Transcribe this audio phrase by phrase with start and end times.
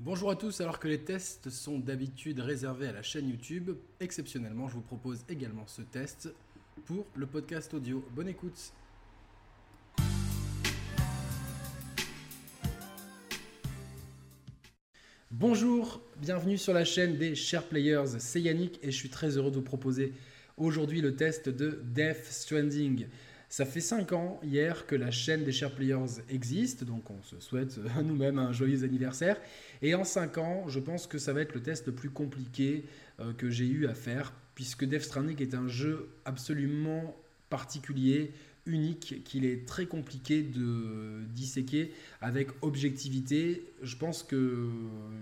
[0.00, 4.68] Bonjour à tous, alors que les tests sont d'habitude réservés à la chaîne YouTube, exceptionnellement
[4.68, 6.32] je vous propose également ce test
[6.84, 8.04] pour le podcast audio.
[8.14, 8.72] Bonne écoute
[15.32, 19.50] Bonjour, bienvenue sur la chaîne des Share Players, c'est Yannick et je suis très heureux
[19.50, 20.12] de vous proposer
[20.56, 23.08] aujourd'hui le test de Death Stranding.
[23.50, 27.40] Ça fait 5 ans hier que la chaîne des Share Players existe, donc on se
[27.40, 29.40] souhaite à nous-mêmes un joyeux anniversaire.
[29.80, 32.84] Et en 5 ans, je pense que ça va être le test le plus compliqué
[33.20, 37.16] euh, que j'ai eu à faire, puisque Death Stranding est un jeu absolument
[37.48, 38.32] particulier,
[38.66, 43.72] unique, qu'il est très compliqué de disséquer avec objectivité.
[43.82, 44.68] Je pense que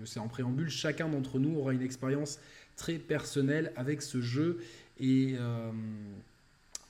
[0.03, 2.39] c'est en préambule, chacun d'entre nous aura une expérience
[2.75, 4.59] très personnelle avec ce jeu.
[4.99, 5.35] Et.
[5.39, 5.71] Euh,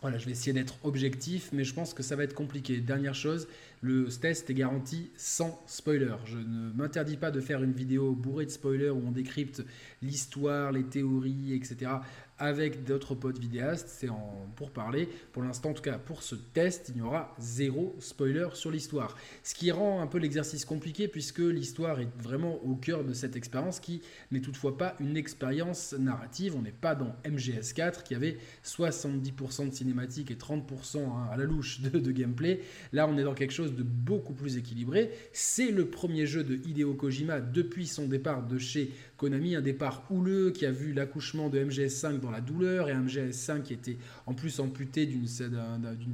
[0.01, 2.79] voilà, je vais essayer d'être objectif, mais je pense que ça va être compliqué.
[2.79, 3.47] Dernière chose,
[3.81, 6.15] le test est garanti sans spoiler.
[6.25, 9.63] Je ne m'interdis pas de faire une vidéo bourrée de spoilers où on décrypte
[10.01, 11.99] l'histoire, les théories, etc
[12.39, 15.09] avec d'autres potes vidéastes, c'est en pour parler.
[15.33, 19.15] Pour l'instant, en tout cas, pour ce test, il y aura zéro spoiler sur l'histoire.
[19.43, 23.35] Ce qui rend un peu l'exercice compliqué puisque l'histoire est vraiment au cœur de cette
[23.35, 26.55] expérience qui n'est toutefois pas une expérience narrative.
[26.55, 31.43] On n'est pas dans MGS4 qui avait 70% de cinématique et 30% hein, à la
[31.43, 32.61] louche de gameplay.
[32.93, 35.11] Là, on est dans quelque chose de beaucoup plus équilibré.
[35.33, 40.03] C'est le premier jeu de Hideo Kojima depuis son départ de chez Konami, un départ
[40.09, 43.97] houleux qui a vu l'accouchement de MGS5 dans la douleur et un MGS5 qui était
[44.25, 45.25] en plus amputé d'une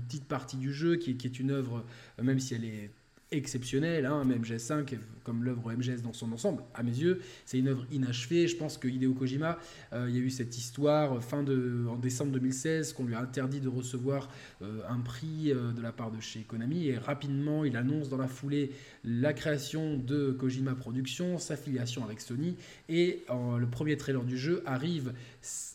[0.08, 1.84] petite partie du jeu, qui, qui est une œuvre,
[2.22, 2.92] même si elle est
[3.38, 7.86] exceptionnel, hein, MGS5, comme l'œuvre MGS dans son ensemble, à mes yeux, c'est une œuvre
[7.92, 8.48] inachevée.
[8.48, 9.58] Je pense que Hideo Kojima,
[9.94, 13.22] euh, il y a eu cette histoire fin de, en décembre 2016 qu'on lui a
[13.22, 14.30] interdit de recevoir
[14.62, 18.17] euh, un prix euh, de la part de chez Konami et rapidement il annonce dans
[18.17, 18.72] la foulée
[19.03, 22.56] la création de Kojima Productions, sa filiation avec Sony
[22.90, 25.14] et le premier trailer du jeu arrive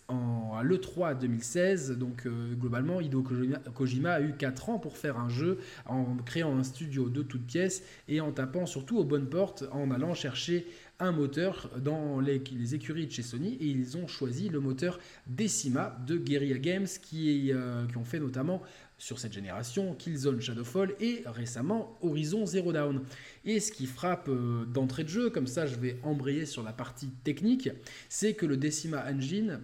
[0.09, 1.99] en, à l'E3 2016.
[1.99, 2.27] Donc
[2.59, 3.23] globalement, Hideo
[3.75, 7.47] Kojima, a eu 4 ans pour faire un jeu en créant un studio de toutes
[7.47, 10.67] pièces et en tapant surtout aux bonnes portes, en allant chercher
[11.01, 15.97] un moteur dans les, écuries de chez Sony et ils ont choisi le moteur Decima
[16.07, 18.63] de Guerrilla Games qui, euh, qui ont fait notamment
[18.99, 23.03] sur cette génération Killzone Shadowfall et récemment Horizon Zero Dawn.
[23.45, 26.73] Et ce qui frappe euh, d'entrée de jeu, comme ça je vais embrayer sur la
[26.73, 27.71] partie technique,
[28.09, 29.61] c'est que le Decima Engine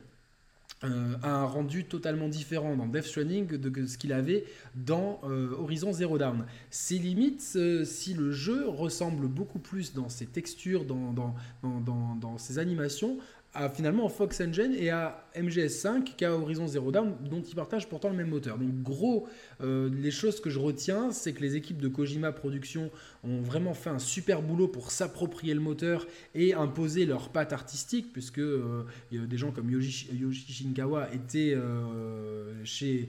[0.82, 4.44] euh, un rendu totalement différent dans Death Stranding de ce qu'il avait
[4.74, 6.44] dans euh, Horizon Zero Dawn.
[6.70, 7.40] C'est limite
[7.84, 13.18] si le jeu ressemble beaucoup plus dans ses textures, dans, dans, dans, dans ses animations,
[13.54, 18.08] à finalement Fox Engine et à MGS5 qu'à Horizon Zero Dawn, dont ils partagent pourtant
[18.08, 18.58] le même moteur.
[18.58, 19.28] Donc gros,
[19.60, 22.90] euh, les choses que je retiens, c'est que les équipes de Kojima Productions
[23.22, 28.12] ont vraiment fait un super boulot pour s'approprier le moteur et imposer leur patte artistique,
[28.12, 30.08] puisque euh, des gens comme Yoshi,
[30.48, 33.08] Shinkawa étaient euh, chez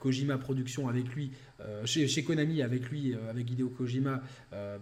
[0.00, 1.30] Kojima Productions avec lui,
[1.84, 4.22] chez, chez, Konami avec lui, avec Hideo Kojima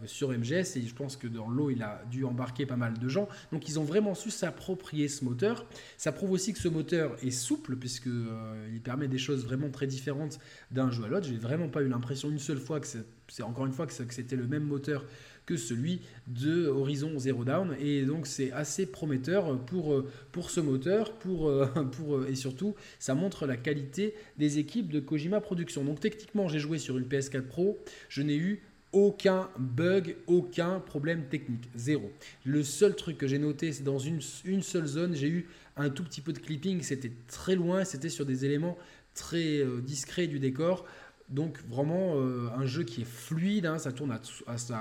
[0.07, 3.09] sur MGS, et je pense que dans l'eau, il a dû embarquer pas mal de
[3.09, 3.29] gens.
[3.53, 5.67] Donc ils ont vraiment su s'approprier ce moteur.
[5.97, 9.71] Ça prouve aussi que ce moteur est souple puisque euh, il permet des choses vraiment
[9.71, 10.39] très différentes
[10.71, 11.27] d'un jeu à l'autre.
[11.27, 14.37] J'ai vraiment pas eu l'impression une seule fois que c'est encore une fois que c'était
[14.37, 15.05] le même moteur
[15.45, 20.61] que celui de Horizon Zero Dawn et donc c'est assez prometteur pour, euh, pour ce
[20.61, 25.85] moteur pour, euh, pour, et surtout ça montre la qualité des équipes de Kojima Productions.
[25.85, 27.79] Donc techniquement j'ai joué sur une PS4 Pro,
[28.09, 28.63] je n'ai eu
[28.93, 32.11] aucun bug, aucun problème technique, zéro.
[32.45, 35.91] Le seul truc que j'ai noté, c'est dans une, une seule zone, j'ai eu un
[35.91, 38.77] tout petit peu de clipping, c'était très loin, c'était sur des éléments
[39.15, 40.85] très euh, discrets du décor.
[41.29, 44.21] Donc vraiment euh, un jeu qui est fluide, hein, ça tourne à,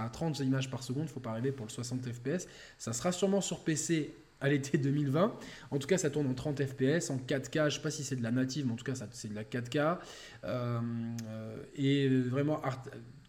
[0.06, 2.47] à, 30 images par seconde, il faut pas arriver pour le 60 fps.
[2.78, 5.35] Ça sera sûrement sur PC à l'été 2020.
[5.72, 7.53] En tout cas, ça tourne en 30 fps, en 4K.
[7.53, 9.35] Je ne sais pas si c'est de la native, mais en tout cas, c'est de
[9.35, 9.97] la 4K.
[10.44, 10.79] Euh,
[11.75, 12.62] et vraiment,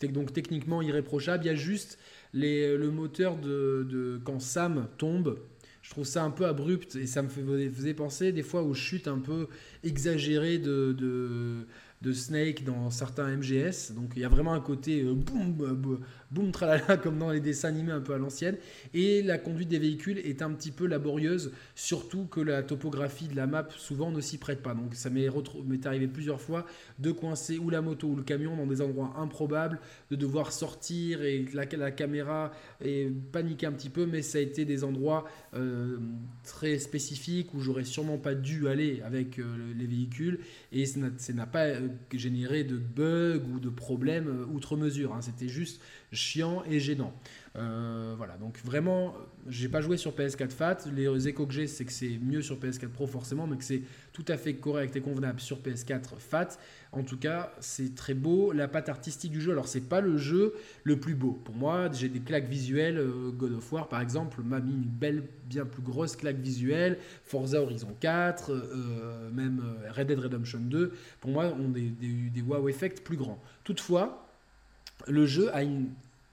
[0.06, 1.44] donc techniquement irréprochable.
[1.44, 1.98] Il y a juste
[2.32, 5.38] le moteur de, quand Sam tombe.
[5.82, 9.08] Je trouve ça un peu abrupt et ça me faisait penser des fois aux chutes
[9.08, 9.48] un peu
[9.84, 11.64] exagérées de
[12.02, 13.92] de Snake dans certains MGS.
[13.94, 16.00] Donc il y a vraiment un côté euh, boum, boum,
[16.30, 18.56] boum, tralala, comme dans les dessins animés un peu à l'ancienne.
[18.94, 23.36] Et la conduite des véhicules est un petit peu laborieuse, surtout que la topographie de
[23.36, 24.74] la map souvent ne s'y prête pas.
[24.74, 26.66] Donc ça m'est arrivé plusieurs fois
[26.98, 29.80] de coincer ou la moto ou le camion dans des endroits improbables,
[30.10, 32.52] de devoir sortir et la, la caméra
[32.84, 35.24] et paniquer un petit peu, mais ça a été des endroits
[35.54, 35.96] euh,
[36.44, 39.44] très spécifiques où j'aurais sûrement pas dû aller avec euh,
[39.76, 40.40] les véhicules
[40.72, 41.00] et ça
[41.32, 41.80] n'a pas
[42.12, 45.14] générer de bugs ou de problèmes euh, outre mesure.
[45.14, 45.20] Hein.
[45.20, 45.80] C'était juste
[46.12, 47.12] chiant et gênant.
[47.58, 49.14] Euh, voilà, donc vraiment,
[49.48, 50.78] j'ai pas joué sur PS4 Fat.
[50.94, 53.82] Les échos que j'ai, c'est que c'est mieux sur PS4 Pro forcément, mais que c'est
[54.12, 56.58] tout à fait correct et convenable sur PS4 Fat.
[56.92, 58.52] En tout cas, c'est très beau.
[58.52, 61.32] La patte artistique du jeu, alors c'est pas le jeu le plus beau.
[61.44, 62.98] Pour moi, j'ai des claques visuelles.
[62.98, 66.98] Euh, God of War, par exemple, m'a mis une belle, bien plus grosse claque visuelle.
[67.24, 72.42] Forza Horizon 4, euh, même Red Dead Redemption 2, pour moi, ont des, des, des
[72.42, 73.42] wow effects plus grands.
[73.64, 74.28] Toutefois,
[75.06, 75.88] le jeu a une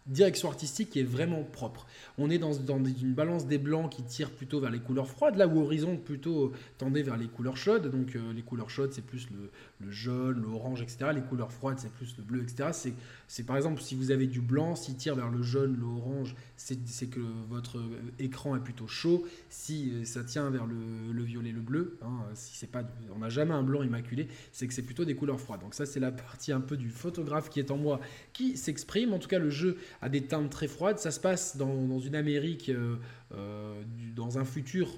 [0.07, 1.87] direction artistique qui est vraiment propre.
[2.17, 5.47] On est dans, une balance des blancs qui tire plutôt vers les couleurs froides, là
[5.47, 7.89] où Horizon plutôt tendait vers les couleurs chaudes.
[7.89, 11.11] Donc euh, les couleurs chaudes, c'est plus le, jaune, l'orange, etc.
[11.13, 12.93] Les couleurs froides, c'est plus le bleu, etc.
[13.27, 17.07] C'est par exemple, si vous avez du blanc, s'il tire vers le jaune, l'orange, c'est
[17.07, 17.19] que
[17.49, 17.79] votre
[18.19, 19.25] écran est plutôt chaud.
[19.49, 22.83] Si euh, ça tient vers le, violet, le bleu, hein, si c'est pas,
[23.15, 25.61] on n'a jamais un blanc immaculé, c'est que c'est plutôt des couleurs froides.
[25.61, 27.99] Donc ça, c'est la partie un peu du photographe qui est en moi
[28.33, 29.13] qui s'exprime.
[29.13, 30.99] En tout cas, le jeu a des teintes très froides.
[30.99, 32.95] Ça se passe dans, une Amérique, euh,
[33.33, 33.81] euh,
[34.15, 34.89] dans un futur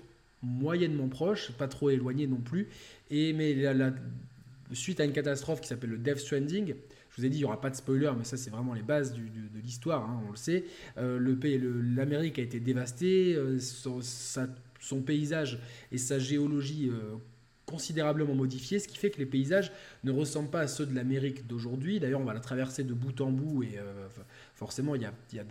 [0.41, 2.67] moyennement proche, pas trop éloigné non plus.
[3.09, 3.93] Et mais la,
[4.71, 6.75] suite à une catastrophe qui s'appelle le Death Stranding,
[7.09, 8.83] je vous ai dit, il n'y aura pas de spoiler, mais ça, c'est vraiment les
[8.83, 10.65] bases de l'histoire, hein, on le sait.
[10.97, 11.19] Euh,
[11.95, 15.59] L'Amérique a été dévastée, son, son, paysage
[15.91, 16.91] et sa géologie
[17.67, 19.71] considérablement modifiés, ce qui fait que les paysages
[20.05, 21.99] ne ressemblent pas à ceux de l'Amérique d'aujourd'hui.
[21.99, 23.77] D'ailleurs, on va la traverser de bout en bout et
[24.57, 25.43] forcément, il n'y a, y a,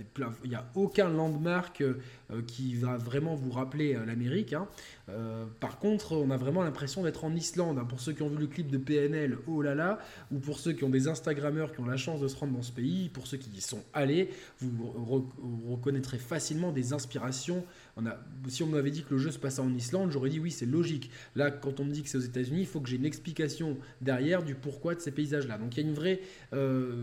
[0.45, 4.53] y a, aucun landmark euh, qui va vraiment vous rappeler euh, l'Amérique.
[4.53, 4.67] Hein.
[5.09, 7.79] Euh, par contre, on a vraiment l'impression d'être en Islande.
[7.79, 7.85] Hein.
[7.85, 10.01] Pour ceux qui ont vu le clip de PNL, oh là là,
[10.33, 12.65] ou pour ceux qui ont des Instagrammeurs qui ont la chance de se rendre dans
[12.65, 14.93] ce pays, pour ceux qui y sont allés, vous,
[15.69, 17.65] reconnaîtrez facilement des inspirations.
[17.99, 20.39] On a, si on m'avait dit que le jeu se passait en Islande, j'aurais dit
[20.39, 21.11] oui, c'est logique.
[21.35, 23.79] Là, quand on me dit que c'est aux États-Unis, il faut que j'ai une explication
[24.03, 25.57] derrière du pourquoi de ces paysages-là.
[25.57, 26.21] Donc il y a une vraie.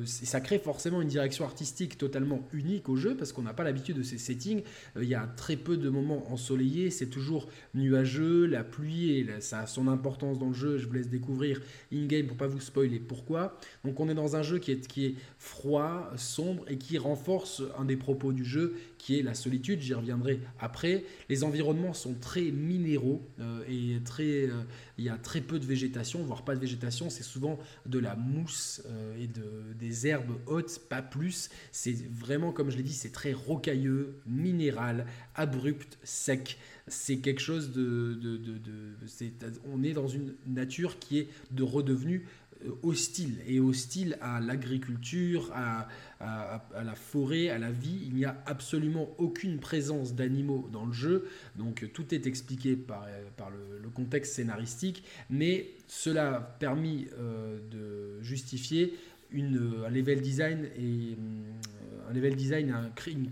[0.05, 3.97] ça crée forcément une direction artistique totalement unique au jeu parce qu'on n'a pas l'habitude
[3.97, 4.61] de ces settings.
[4.95, 9.61] Euh, il y a très peu de moments ensoleillés, c'est toujours nuageux, la pluie, ça
[9.61, 10.77] a son importance dans le jeu.
[10.77, 11.59] Je vous laisse découvrir
[11.91, 13.57] in-game pour pas vous spoiler pourquoi.
[13.83, 17.63] Donc on est dans un jeu qui est, qui est froid, sombre et qui renforce
[17.79, 19.81] un des propos du jeu qui est la solitude.
[19.81, 21.03] J'y reviendrai après.
[21.27, 24.63] Les environnements sont très minéraux euh, et très, euh,
[24.97, 27.09] il y a très peu de végétation, voire pas de végétation.
[27.09, 28.81] C'est souvent de la mousse
[29.19, 31.49] et de, des herbes hautes, pas plus.
[31.73, 36.57] C'est vraiment, comme je l'ai dit, c'est très rocailleux, minéral, abrupt, sec.
[36.87, 38.13] C'est quelque chose de...
[38.13, 38.39] de,
[39.71, 42.42] on est dans une nature qui est de redevenu euh,
[42.81, 45.87] hostile et hostile à l'agriculture, à,
[46.19, 47.99] la forêt, à la vie.
[48.07, 53.07] Il n'y a absolument aucune présence d'animaux dans le jeu, donc tout est expliqué par,
[53.37, 58.95] par le, contexte scénaristique, mais cela a permis euh, de justifier
[59.35, 62.73] un level design et euh, un level design,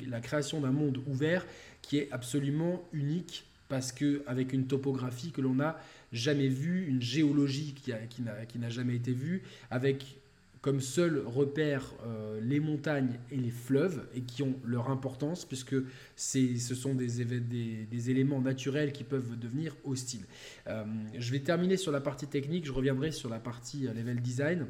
[0.08, 1.46] la création d'un monde ouvert
[1.82, 5.80] qui est absolument unique parce que avec une topographie que l'on n'a
[6.12, 7.92] jamais vue, une géologie qui,
[8.60, 10.18] n'a jamais été vue, avec
[10.62, 15.76] comme seul repère euh, les montagnes et les fleuves et qui ont leur importance puisque
[16.16, 20.26] ce sont des, éléments naturels qui peuvent devenir hostiles.
[20.68, 20.86] Euh,
[21.18, 24.68] je vais terminer sur la partie technique, je reviendrai sur la partie level design.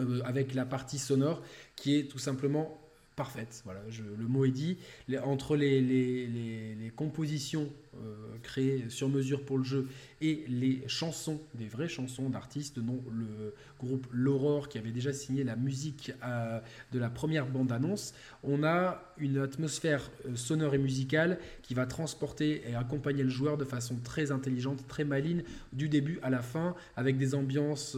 [0.00, 1.40] Euh, avec la partie sonore
[1.76, 2.80] qui est tout simplement
[3.14, 3.62] parfaite.
[3.64, 3.80] Voilà,
[4.18, 4.76] le mot est dit.
[5.24, 9.88] entre les, les, compositions euh, créées sur mesure pour le jeu
[10.20, 15.44] et les chansons, des vraies chansons d'artistes, dont le groupe L'Aurore qui avait déjà signé
[15.44, 16.60] la musique euh,
[16.92, 22.62] de la première bande-annonce, on a une atmosphère euh, sonore et musicale qui va transporter
[22.68, 26.74] et accompagner le joueur de façon très intelligente, très maligne, du début à la fin,
[26.96, 27.96] avec des ambiances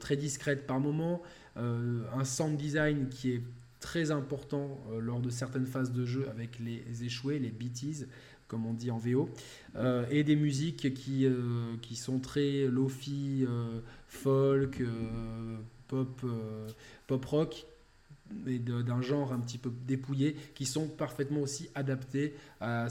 [0.00, 1.22] très discrètes par moments,
[1.56, 3.42] un sound design qui est
[3.80, 8.04] très important euh, lors de certaines phases de jeu avec les échoués, les beaties,
[8.48, 9.28] comme on dit en VO,
[9.76, 13.44] euh, et des musiques qui, euh, qui sont très lofi,
[14.08, 14.82] folk,
[15.88, 16.24] pop,
[17.06, 17.66] pop rock,
[18.46, 22.88] et d'un genre un petit peu dépouillé qui sont parfaitement aussi adaptés à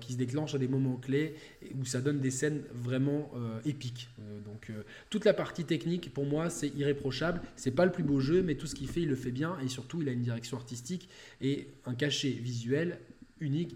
[0.00, 1.34] qui se déclenchent à des moments clés
[1.78, 4.08] où ça donne des scènes vraiment euh, épiques.
[4.20, 7.40] Euh, donc euh, toute la partie technique pour moi c'est irréprochable.
[7.56, 9.56] C'est pas le plus beau jeu mais tout ce qu'il fait il le fait bien.
[9.64, 11.08] Et surtout il a une direction artistique
[11.40, 12.98] et un cachet visuel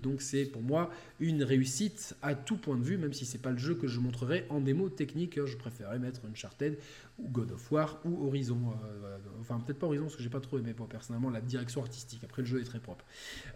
[0.03, 3.51] Donc c'est pour moi une réussite à tout point de vue, même si c'est pas
[3.51, 5.45] le jeu que je montrerai en démo technique.
[5.45, 6.79] Je préférerais mettre Uncharted
[7.19, 8.59] ou God of War ou Horizon.
[8.85, 12.23] Euh, enfin peut-être pas Horizon parce que j'ai pas trop aimé personnellement la direction artistique.
[12.25, 13.05] Après le jeu est très propre.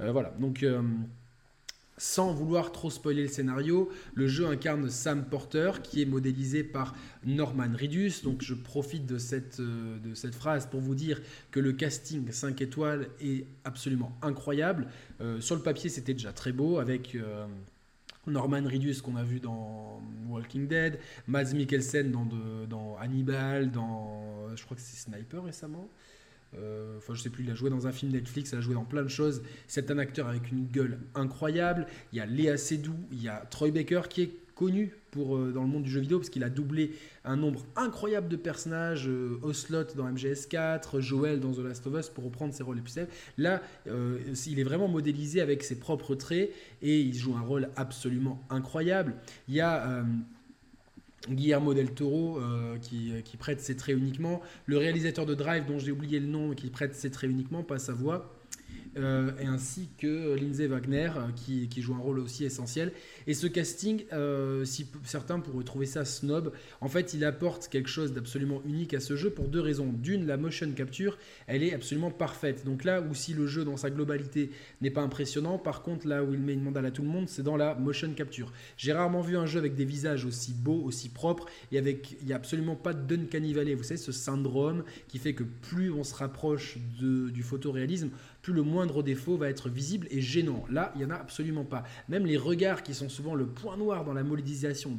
[0.00, 0.64] Euh, voilà donc.
[2.02, 6.96] Sans vouloir trop spoiler le scénario, le jeu incarne Sam Porter qui est modélisé par
[7.24, 8.24] Norman Reedus.
[8.24, 12.28] Donc je profite de cette, euh, de cette phrase pour vous dire que le casting
[12.28, 14.88] 5 étoiles est absolument incroyable.
[15.20, 17.14] Euh, sur le papier c'était déjà très beau avec...
[17.14, 17.46] Euh,
[18.24, 22.28] Norman Reedus qu'on a vu dans Walking Dead, Mads Mikkelsen dans,
[22.68, 25.88] dans Hannibal, dans je crois que c'est Sniper récemment.
[26.58, 28.74] Euh, enfin, je sais plus, il a joué dans un film Netflix, il a joué
[28.74, 29.42] dans plein de choses.
[29.66, 31.86] C'est un acteur avec une gueule incroyable.
[32.12, 35.50] Il y a Léa Seydoux, il y a Troy Baker qui est connu pour, euh,
[35.50, 36.92] dans le monde du jeu vidéo parce qu'il a doublé
[37.24, 42.08] un nombre incroyable de personnages, euh, Ocelot dans MGS4, Joel dans The Last of Us
[42.10, 43.12] pour reprendre ses rôles les plus célèbres.
[43.38, 46.50] Là, il est vraiment modélisé avec ses propres traits
[46.82, 49.14] et il joue un rôle absolument incroyable.
[49.48, 50.04] Il y a
[51.28, 55.78] Guillermo del Toro euh, qui, qui, prête ses traits uniquement, le réalisateur de Drive dont
[55.78, 58.34] j'ai oublié le nom qui prête ses traits uniquement, pas sa voix,
[58.98, 62.92] euh, et ainsi que Lindsay Wagner euh, qui, joue un rôle aussi essentiel.
[63.26, 67.88] Et ce casting, euh, si certains pourraient trouver ça snob, en fait il apporte quelque
[67.88, 69.92] chose d'absolument unique à ce jeu pour deux raisons.
[69.92, 72.64] D'une, la motion capture, elle est absolument parfaite.
[72.66, 74.50] Donc là où si le jeu dans sa globalité
[74.82, 77.28] n'est pas impressionnant, par contre là où il met une mandale à tout le monde,
[77.28, 78.52] c'est dans la motion capture.
[78.76, 82.26] J'ai rarement vu un jeu avec des visages aussi beaux, aussi propres, et avec il
[82.26, 83.74] n'y a absolument pas de Duncanny Valley.
[83.74, 88.10] Vous savez, ce syndrome qui fait que plus on se rapproche de, du photoréalisme,
[88.42, 90.64] plus le moindre défaut va être visible et gênant.
[90.70, 91.84] Là, il n'y en a absolument pas.
[92.08, 94.98] Même les regards qui sont souvent le point noir dans la modélisation,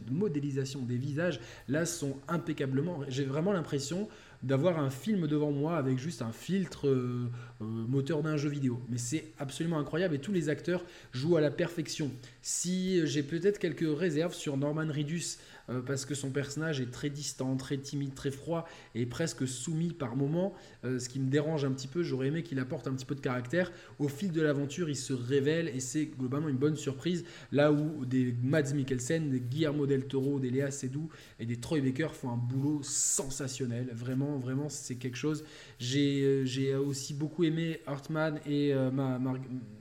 [0.82, 3.02] des visages, là, sont impeccablement...
[3.08, 4.08] J'ai vraiment l'impression
[4.44, 7.30] d'avoir un film devant moi avec juste un filtre euh,
[7.62, 8.82] euh, moteur d'un jeu vidéo.
[8.90, 12.12] Mais c'est absolument incroyable et tous les acteurs jouent à la perfection.
[12.42, 15.38] Si j'ai peut-être quelques réserves sur Norman Reedus
[15.70, 19.94] euh, parce que son personnage est très distant, très timide, très froid et presque soumis
[19.94, 20.54] par moments,
[20.84, 22.04] euh, ce qui me dérange un petit peu.
[22.04, 23.72] J'aurais aimé qu'il apporte un petit peu de caractère.
[24.00, 27.24] Au fil de l'aventure, il se révèle et c'est globalement une bonne surprise.
[27.52, 31.82] Là où des Mads Mikkelsen, des Guillermo del Toro, des Léa Seydoux et des Troy
[31.82, 33.92] Baker font un boulot sensationnel.
[33.94, 35.44] Vraiment, vraiment, c'est quelque chose.
[35.84, 38.74] J'ai euh, aussi beaucoup aimé Hartman et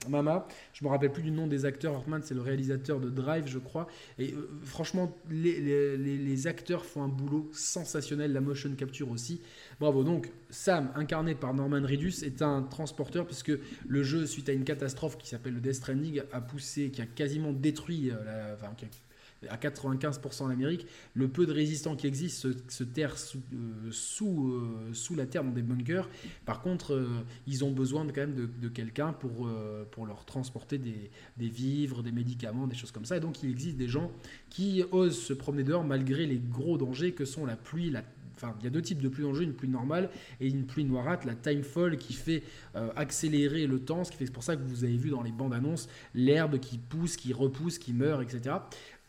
[0.08, 0.46] Mama.
[0.72, 1.94] Je me rappelle plus du nom des acteurs.
[1.94, 3.86] Hartman, c'est le réalisateur de Drive, je crois.
[4.18, 9.40] Et franchement, les acteurs font un boulot sensationnel, la motion capture aussi.
[9.80, 10.04] Bravo.
[10.04, 13.52] Donc, Sam, incarné par Norman Reedus, est un transporteur puisque
[13.86, 17.06] le jeu, suite à une catastrophe qui s'appelle le Death Stranding, a poussé, qui a
[17.06, 18.74] quasiment détruit, euh, la, enfin,
[19.48, 25.14] à 95% l'Amérique, le peu de résistants qui existent se, terrent sous, euh, euh, sous,
[25.14, 26.08] la terre dans des bunkers.
[26.44, 27.08] Par contre, euh,
[27.46, 29.46] ils ont besoin de, quand même de, quelqu'un pour,
[30.06, 33.16] leur transporter des, vivres, des médicaments, des choses comme ça.
[33.16, 34.10] Et donc, il existe des gens
[34.50, 37.92] qui osent se promener dehors malgré les gros dangers que sont la pluie,
[38.34, 40.08] Enfin, il y a deux types de pluie dangereuse, une pluie normale
[40.40, 42.42] et une pluie noirate, la timefall qui fait
[42.96, 45.30] accélérer le temps, ce qui fait c'est pour ça que vous avez vu dans les
[45.30, 48.56] bandes annonces l'herbe qui pousse, qui repousse, qui meurt, etc.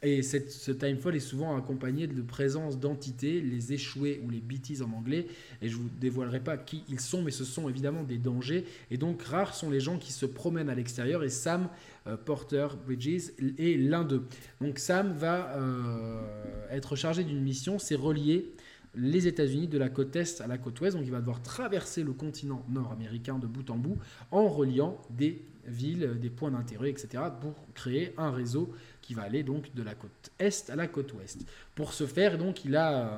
[0.04, 4.82] Et cette, ce timefall est souvent accompagné de présence d'entités, les échoués ou les BTs
[4.82, 5.28] en anglais.
[5.62, 8.66] Et je ne vous dévoilerai pas qui ils sont, mais ce sont évidemment des dangers.
[8.92, 11.24] Et donc, rares sont les gens qui se promènent à l'extérieur.
[11.24, 11.70] Et Sam
[12.08, 14.26] euh, Porter Bridges est l'un d'eux.
[14.60, 16.22] Donc, Sam va euh,
[16.70, 18.54] être chargé d'une mission, c'est relier
[18.96, 20.96] les États-Unis de la côte est à la côte ouest.
[20.96, 23.98] Donc, il va devoir traverser le continent nord-américain de bout en bout
[24.32, 29.44] en reliant des villes, des points d'intérêt, etc., pour créer un réseau qui va aller
[29.44, 31.46] donc de la côte est à la côte ouest.
[31.76, 33.18] Pour ce faire, donc, il, a, euh,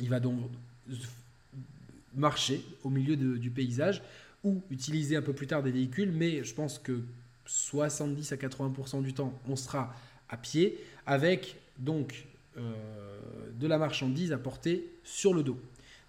[0.00, 0.38] il va donc
[2.14, 4.02] marcher au milieu du paysage
[4.44, 7.02] ou utiliser un peu plus tard des véhicules, mais je pense que
[7.46, 9.94] 70 à 80% du temps, on sera
[10.28, 12.72] à pied avec donc euh,
[13.54, 15.60] de la marchandise à porter sur le dos.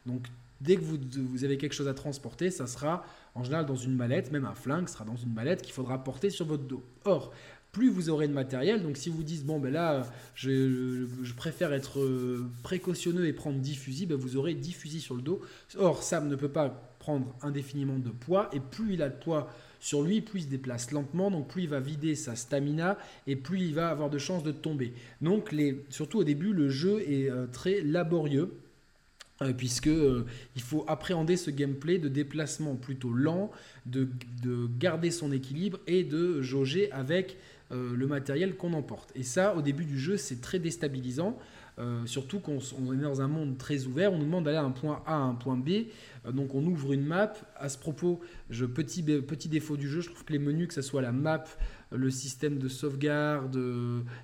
[0.06, 0.28] Donc
[0.62, 3.96] dès que vous, vous, avez quelque chose à transporter, ça sera en général dans une
[3.96, 6.84] mallette, même un flingue sera dans une mallette qu'il faudra porter sur votre dos.
[7.06, 7.34] Or,
[7.74, 8.84] plus vous aurez de matériel.
[8.84, 10.04] Donc si vous dites, bon, ben là,
[10.36, 15.16] je, préfère être euh, précautionneux et prendre 10 fusils, ben vous aurez 10 fusils sur
[15.16, 15.42] le dos.
[15.78, 19.50] Or, Sam ne peut pas prendre indéfiniment de poids, et plus il a de poids
[19.82, 22.98] sur lui, plus il se déplace lentement, donc plus il va vider sa stamina,
[23.28, 24.94] et plus il va avoir de chances de tomber.
[25.22, 28.54] Donc, les, surtout au début, le jeu est euh, très laborieux
[29.44, 29.90] euh, puisque
[30.56, 33.52] il faut appréhender ce gameplay de déplacement plutôt lent,
[33.86, 34.08] de,
[34.42, 37.38] de, garder son équilibre et de jauger avec
[37.74, 39.12] euh, le matériel qu'on emporte.
[39.16, 41.40] Et ça, au début du jeu, c'est très déstabilisant.
[41.80, 44.70] Euh, surtout qu'on est dans un monde très ouvert, on nous demande d'aller à un
[44.70, 45.70] point A à un point B,
[46.28, 47.34] euh, donc on ouvre une map.
[47.58, 48.20] À ce propos,
[48.52, 51.12] je, petit, petit défaut du jeu, je trouve que les menus, que ce soit la
[51.12, 51.46] map,
[51.92, 53.58] le système de sauvegarde,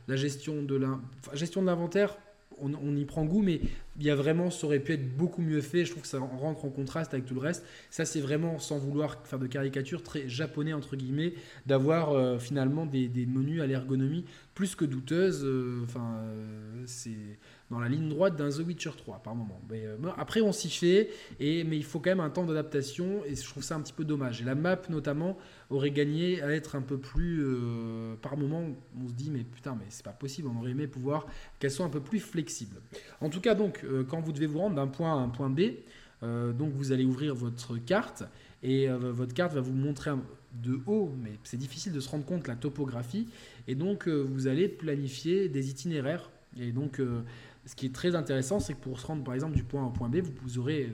[0.08, 2.18] la gestion de l'inventaire,
[2.62, 3.62] on, y prend goût, mais
[4.00, 5.86] il y a vraiment, ça aurait pu être beaucoup mieux fait.
[5.86, 7.66] Je trouve que ça rentre en contraste avec tout le reste.
[7.90, 11.34] Ça, c'est vraiment, sans vouloir faire de caricature, très japonais, entre guillemets,
[11.66, 14.26] d'avoir euh, finalement des, menus à l'ergonomie
[14.56, 15.44] plus que douteuse.
[15.44, 17.40] Euh, enfin, euh, c'est
[17.70, 19.62] dans la ligne droite d'un The Witcher 3 par moment.
[19.70, 19.86] Mais,
[20.18, 23.48] après, on s'y fait, et, mais il faut quand même un temps d'adaptation, et je
[23.48, 24.42] trouve ça un petit peu dommage.
[24.42, 25.38] Et la map, notamment,
[25.70, 27.46] aurait gagné à être un peu plus.
[28.22, 28.64] par moment,
[29.00, 31.28] on se dit, mais putain, mais c'est pas possible, on aurait aimé pouvoir
[31.60, 32.78] qu'elle soit un peu plus flexible.
[33.22, 35.50] En tout cas, donc, euh, quand vous devez vous rendre d'un point à un point
[35.50, 35.62] B,
[36.24, 38.24] euh, donc vous allez ouvrir votre carte
[38.64, 40.12] et euh, votre carte va vous montrer
[40.54, 43.28] de haut, mais c'est difficile de se rendre compte la topographie,
[43.68, 46.30] et donc vous allez planifier des itinéraires.
[46.60, 47.00] Et donc,
[47.66, 49.86] ce qui est très intéressant, c'est que pour se rendre par exemple du point A
[49.86, 50.92] au point B, vous, aurez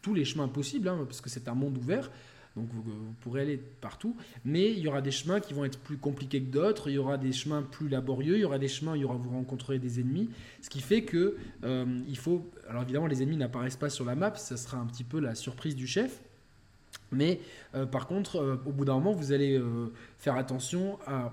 [0.00, 2.10] tous les chemins possibles, hein, parce que c'est un monde ouvert.
[2.56, 2.82] Donc vous,
[3.20, 6.50] pourrez aller partout, mais il y aura des chemins qui vont être plus compliqués que
[6.50, 9.30] d'autres, il y aura des chemins plus laborieux, il y aura des chemins, aura vous
[9.30, 10.28] rencontrerez des ennemis,
[10.60, 14.14] ce qui fait que euh, il faut, alors évidemment les ennemis n'apparaissent pas sur la
[14.14, 16.22] map, ça sera un petit peu la surprise du chef,
[17.12, 17.40] mais
[17.74, 19.60] euh, par contre euh, au bout d'un moment vous allez
[20.16, 21.32] faire attention à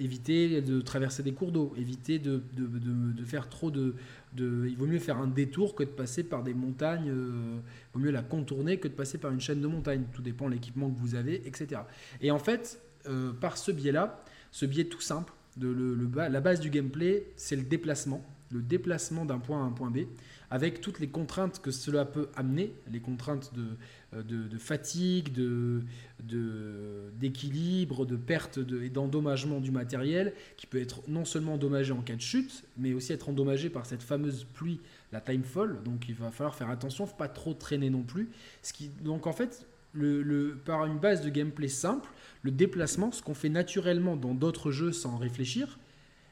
[0.00, 3.94] éviter de traverser des cours d'eau, éviter de, de, de, faire trop de,
[4.38, 8.04] Il vaut mieux faire un détour que de passer par des montagnes, euh, il vaut
[8.04, 10.04] mieux la contourner que de passer par une chaîne de montagnes.
[10.12, 11.82] Tout dépend de l'équipement que vous avez, etc.
[12.20, 16.60] Et en fait, euh, par ce biais-là, ce biais tout simple, de le, la base
[16.60, 20.00] du gameplay, c'est le déplacement, le déplacement d'un point à un point B,
[20.50, 23.76] avec toutes les contraintes que cela peut amener, les contraintes de,
[24.14, 25.82] euh, de, fatigue, de,
[27.18, 32.16] d'équilibre, de, perte et d'endommagement du matériel, qui peut être non seulement endommagé en cas
[32.16, 34.80] de chute, mais aussi être endommagé par cette fameuse pluie,
[35.12, 35.82] la timefall.
[35.84, 38.30] Donc il va falloir faire attention, faut pas trop traîner non plus.
[38.62, 42.08] Ce qui, donc en fait, le, par une base de gameplay simple,
[42.42, 45.78] le déplacement, ce qu'on fait naturellement dans d'autres jeux sans réfléchir,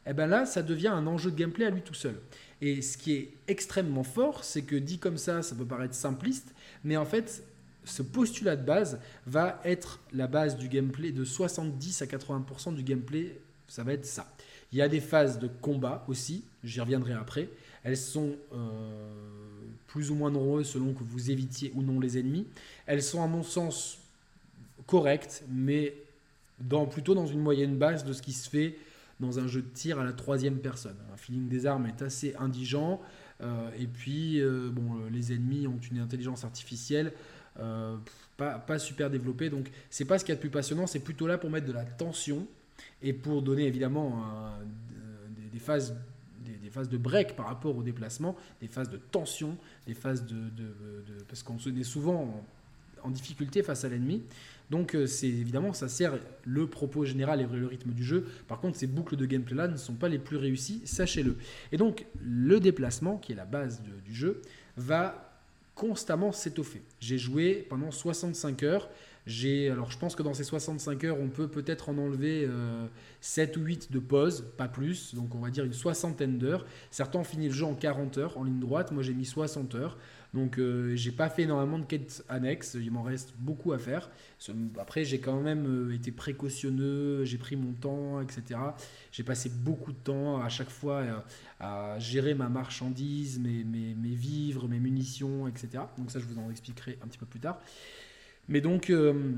[0.08, 2.18] eh ben là, ça devient un enjeu de gameplay à lui tout seul.
[2.60, 6.54] Et ce qui est extrêmement fort, c'est que dit comme ça, ça peut paraître simpliste,
[6.82, 7.44] mais en fait,
[7.84, 12.82] ce postulat de base va être la base du gameplay de 70 à 80% du
[12.82, 14.30] gameplay, ça va être ça.
[14.72, 17.48] Il y a des phases de combat aussi, j'y reviendrai après.
[17.84, 18.58] Elles sont euh,
[19.86, 22.46] plus ou moins nombreuses selon que vous évitiez ou non les ennemis.
[22.86, 23.98] Elles sont à mon sens
[24.86, 25.94] correctes, mais
[26.90, 28.76] plutôt dans une moyenne base de ce qui se fait
[29.20, 30.96] dans un jeu de tir à la troisième personne.
[31.12, 33.00] Un feeling des armes est assez indigent.
[33.40, 37.12] Euh, et puis, euh, bon, les ennemis ont une intelligence artificielle
[37.60, 37.96] euh,
[38.36, 39.50] pas, super développé.
[39.50, 41.66] Donc, c'est pas ce qu'il y a de plus passionnant, c'est plutôt là pour mettre
[41.66, 42.46] de la tension
[43.02, 44.24] et pour donner évidemment
[45.52, 45.96] des, phases
[46.38, 49.56] des, phases de break par rapport au déplacement, des phases de tension,
[49.88, 50.52] des phases de,
[51.26, 52.44] parce qu'on se est souvent
[53.02, 54.22] en, difficulté face à l'ennemi.
[54.70, 58.26] Donc euh, c'est évidemment ça sert le propos général et le rythme du jeu.
[58.46, 61.36] Par contre, ces boucles de gameplay là ne sont pas les plus réussies, sachez-le.
[61.72, 64.42] Et donc le déplacement, qui est la base du jeu,
[64.76, 65.28] va
[65.74, 66.82] constamment s'étoffer.
[67.00, 68.90] J'ai joué pendant 65 heures.
[69.28, 72.48] J'ai, alors je pense que dans ces 65 heures, on peut peut-être en enlever
[73.20, 76.64] 7 euh, ou 8 de pause, pas plus, donc on va dire une soixantaine d'heures.
[76.90, 79.74] Certains ont fini le jeu en 40 heures en ligne droite, moi j'ai mis 60
[79.74, 79.98] heures.
[80.32, 84.08] Donc euh, j'ai pas fait énormément de quêtes annexes, il m'en reste beaucoup à faire.
[84.78, 88.58] Après j'ai quand même euh, été précautionneux, j'ai pris mon temps, etc.
[89.12, 91.04] J'ai passé beaucoup de temps à chaque fois
[91.60, 95.84] à, gérer ma marchandise, mes, mes, vivres, mes munitions, etc.
[95.98, 97.60] Donc ça je vous en expliquerai un petit peu plus tard.
[98.48, 99.32] Mais donc euh,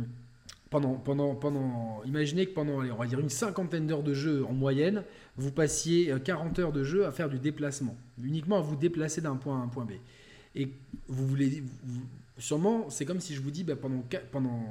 [0.70, 4.52] pendant, pendant, pendant, imaginez que pendant, on va dire une cinquantaine d'heures de jeu en
[4.52, 5.02] moyenne,
[5.36, 9.36] vous passiez 40 heures de jeu à faire du déplacement, uniquement à vous déplacer d'un
[9.36, 9.92] point à un point B.
[10.54, 10.68] Et
[11.08, 11.62] vous voulez.
[12.38, 14.64] sûrement, c'est comme si je vous dis bah, pendant, pendant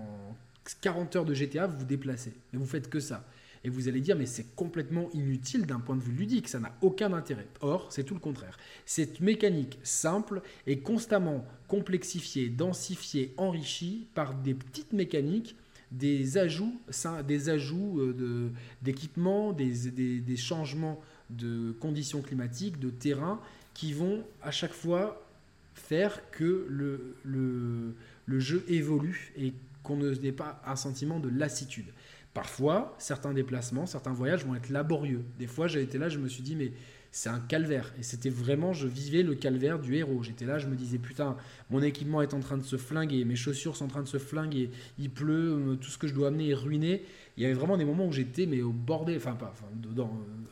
[0.82, 2.34] 40 heures de GTA, vous vous déplacez.
[2.52, 3.26] Mais vous faites que ça.
[3.64, 6.74] Et vous allez dire, mais c'est complètement inutile d'un point de vue ludique, ça n'a
[6.82, 7.48] aucun intérêt.
[7.62, 8.58] Or, c'est tout le contraire.
[8.86, 15.56] Cette mécanique simple est constamment complexifiée, densifiée, enrichie par des petites mécaniques,
[15.92, 16.80] des ajouts,
[17.28, 23.42] des ajouts euh, d'équipements, des, des, changements de conditions climatiques, de terrain,
[23.74, 25.26] qui vont à chaque fois
[25.74, 27.96] faire que le, le,
[28.26, 31.88] le jeu évolue et qu'on n'ait pas un sentiment de lassitude.
[32.34, 35.26] Parfois, certains déplacements, certains voyages vont être laborieux.
[35.38, 36.72] Des fois, j'ai été là, je me suis dit, mais
[37.12, 37.92] c'est un calvaire.
[37.98, 40.22] Et c'était vraiment, je vivais le calvaire du héros.
[40.24, 41.36] J'étais là, je me disais, putain,
[41.70, 44.18] mon équipement est en train de se flinguer, mes chaussures sont en train de se
[44.18, 47.04] flinguer, il pleut, euh, tout ce que je dois amener est ruiné.
[47.38, 49.54] Il y avait vraiment des moments où j'étais, mais au bord enfin, pas,
[49.98, 50.04] euh,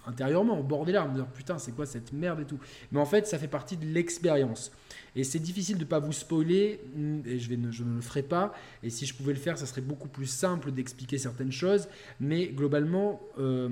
[0.06, 2.60] intérieurement, au bord des larmes, me dire, putain, c'est quoi cette merde et tout.
[2.92, 4.72] Mais en fait, ça fait partie de l'expérience.
[5.16, 8.02] Et c'est difficile de ne pas vous spoiler, mm, et je, vais je ne le
[8.02, 8.54] ferai pas.
[8.84, 11.88] Et si je pouvais le faire, ça serait beaucoup plus simple d'expliquer certaines choses.
[12.20, 13.70] Mais globalement, euh,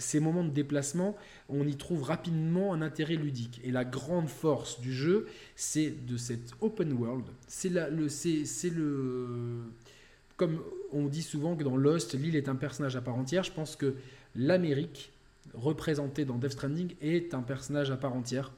[0.00, 1.16] ces moments de déplacement,
[1.48, 3.60] on y trouve rapidement un intérêt ludique.
[3.62, 7.24] Et la grande force du jeu, c'est de cette open world.
[7.46, 9.62] C'est le, c'est le,
[10.36, 10.60] comme
[10.92, 13.44] on dit souvent que dans Lost, l'île est un personnage à part entière.
[13.44, 13.94] Je pense que
[14.34, 15.12] l'Amérique
[15.54, 18.52] représentée dans Death Stranding est un personnage à part entière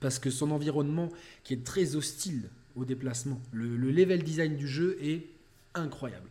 [0.00, 1.10] parce que son environnement
[1.44, 2.42] qui est très hostile
[2.76, 5.26] au déplacement, le level design du jeu est
[5.74, 6.28] incroyable.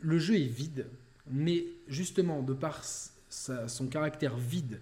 [0.00, 0.86] Le jeu est vide,
[1.30, 2.82] mais justement, de par
[3.28, 4.80] son caractère vide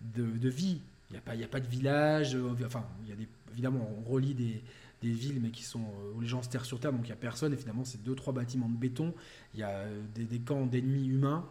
[0.00, 3.16] de, vie, il n'y a, pas, a pas de village, euh, enfin, y a
[3.52, 4.62] évidemment, on relie des,
[5.02, 7.12] villes, mais qui sont euh, où les gens se terrent sur terre, donc il n'y
[7.12, 9.12] a personne, et finalement, c'est deux, trois bâtiments de béton,
[9.52, 11.46] il y a euh, des, camps d'ennemis humains,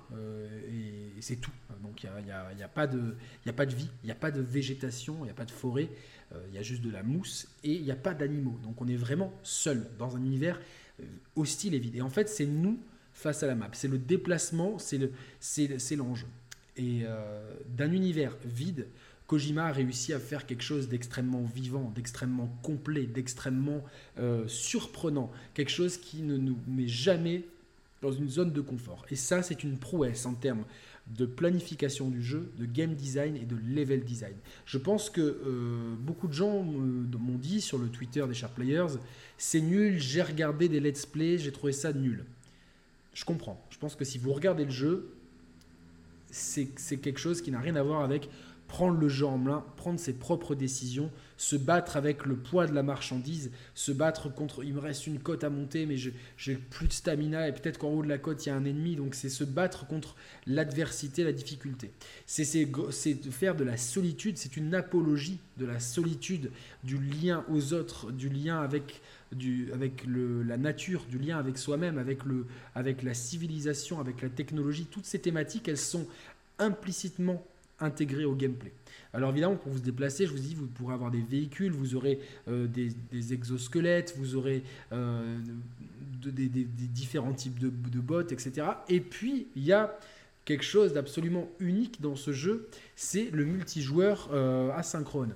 [0.72, 1.52] et, c'est tout.
[1.84, 3.15] Donc il n'y a, a, pas de,
[3.48, 5.52] a pas de vie, il n'y a pas de végétation, il n'y a pas de
[5.52, 5.89] forêt,
[6.50, 8.58] il y a juste de la mousse, et il n'y a pas d'animaux.
[8.63, 10.60] Donc on est vraiment seul dans un univers
[11.36, 11.96] hostile et vide.
[11.96, 12.80] Et en fait, c'est nous
[13.13, 13.69] face à la map.
[13.73, 16.28] C'est le déplacement, c'est l'enjeu.
[16.76, 18.88] Et euh, d'un univers vide,
[19.28, 23.84] Kojima a réussi à faire quelque chose d'extrêmement vivant, d'extrêmement complet, d'extrêmement
[24.19, 25.32] euh, surprenant.
[25.54, 27.43] Quelque chose qui ne nous met jamais
[28.02, 29.06] dans une zone de confort.
[29.10, 30.65] Et ça, c'est une prouesse en termes
[31.08, 34.36] de planification du jeu, de game design et de level design.
[34.65, 38.97] Je pense que euh, beaucoup de gens m'ont dit sur le Twitter des Sharp Players,
[39.38, 42.26] c'est nul, j'ai regardé des let's play, j'ai trouvé ça nul
[43.13, 43.63] je comprends.
[43.69, 45.13] Je pense que si vous regardez le jeu,
[46.32, 48.30] c'est quelque chose qui n'a rien à voir avec
[48.67, 52.73] prendre le jeu en main, prendre ses propres décisions, se battre avec le poids de
[52.73, 56.88] la marchandise, se battre contre il me reste une côte à monter mais j'ai plus
[56.88, 59.13] de stamina et peut-être qu'en haut de la côte il y a un ennemi donc
[59.13, 60.15] c'est se battre contre
[60.47, 61.91] l'adversité, la difficulté.
[62.26, 66.52] C'est de faire de la solitude, c'est une apologie de la solitude,
[66.84, 69.02] du lien aux autres, du lien avec
[69.74, 75.19] avec la nature, du lien avec soi-même, avec, la civilisation, avec la technologie, toutes ces
[75.19, 76.08] thématiques, elles sont
[76.60, 77.46] implicitement
[77.80, 78.72] intégrées au gameplay.
[79.13, 82.19] Alors évidemment, pour vous déplacer, je vous dis, vous pourrez avoir des véhicules, vous aurez
[82.48, 85.38] euh, des, exosquelettes, vous aurez euh,
[86.24, 88.67] des, différents types de, de bots, etc.
[88.89, 90.00] Et puis, il y a
[90.46, 95.34] quelque chose d'absolument unique dans ce jeu, c'est le multijoueur euh, asynchrone.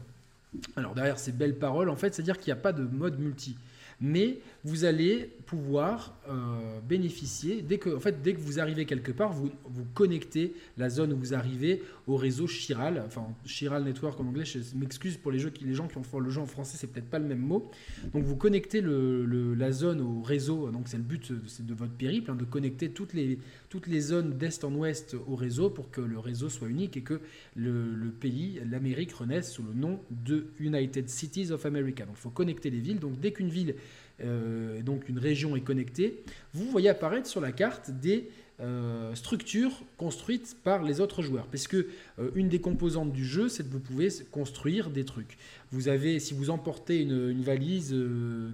[0.76, 3.56] Alors derrière ces belles paroles, en fait, c'est-à-dire qu'il n'y a pas de mode multi
[4.00, 9.14] mais vous allez pouvoir euh, bénéficier, dès que, en fait, dès que vous arrivez quelque
[9.14, 14.20] part, vous, vous connectez la zone où vous arrivez au réseau Chiral, enfin Chiral Network
[14.20, 16.46] en anglais, je m'excuse pour les, jeux qui, les gens qui ont le jeu en
[16.46, 17.72] français, c'est peut-être pas le même mot.
[18.14, 22.30] Donc vous connectez le, la zone au réseau, donc c'est le but de votre périple,
[22.30, 26.02] hein, de connecter toutes les, toutes les zones d'est en ouest au réseau pour que
[26.02, 27.22] le réseau soit unique et que
[27.56, 32.06] le, le pays, l'Amérique, renaisse sous le nom de United Cities of America.
[32.06, 33.76] Donc il faut connecter les villes, donc dès qu'une ville
[34.22, 39.84] euh, donc une région est connectée, vous voyez apparaître sur la carte des euh, structures
[39.98, 41.46] construites par les autres joueurs.
[41.46, 45.38] Parce que euh, une des composantes du jeu, c'est que vous pouvez construire des trucs.
[45.72, 47.96] Vous avez, si vous emportez une, valise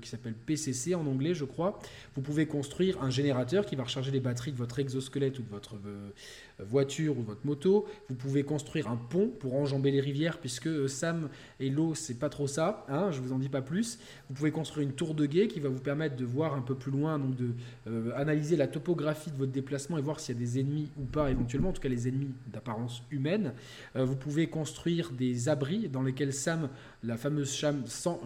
[0.02, 1.80] qui s'appelle PCC en anglais, je crois,
[2.16, 5.50] vous pouvez construire un générateur qui va recharger les batteries de votre exosquelette ou de
[5.50, 5.76] votre
[6.60, 7.86] voiture ou votre moto.
[8.10, 12.20] Vous pouvez construire un pont pour enjamber les rivières, puisque euh, Sam et l'eau, c'est
[12.20, 12.86] pas trop ça.
[12.90, 14.00] Hein, je vous en dis pas plus.
[14.30, 16.76] Vous pouvez construire une tour de guet qui va vous permettre de voir un peu
[16.76, 17.50] plus loin, donc de
[17.88, 21.06] euh, analyser la topographie de votre déplacement et voir s'il y a des ennemis ou
[21.06, 23.54] pas éventuellement, en tout cas les ennemis d'apparence humaine.
[23.96, 26.70] Euh, vous pouvez construire des abris dans lesquels Sam,
[27.04, 27.54] la fameuse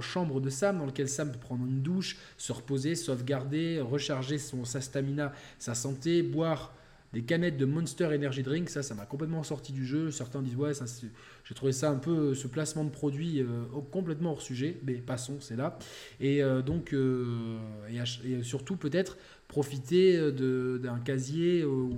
[0.01, 4.65] chambre de Sam, dans lequel Sam peut prendre une douche, se reposer, sauvegarder, recharger son,
[4.65, 6.73] sa stamina, sa santé, boire
[7.13, 10.11] des canettes de Monster Energy Drink, ça, ça m'a complètement sorti du jeu.
[10.11, 10.73] Certains disent, ouais,
[11.45, 15.37] j'ai trouvé ça un peu, ce placement de produit euh, complètement hors sujet, mais passons,
[15.39, 15.79] c'est là.
[16.19, 17.57] Et euh, donc, euh,
[17.89, 21.89] et, surtout peut-être profiter d'un casier où,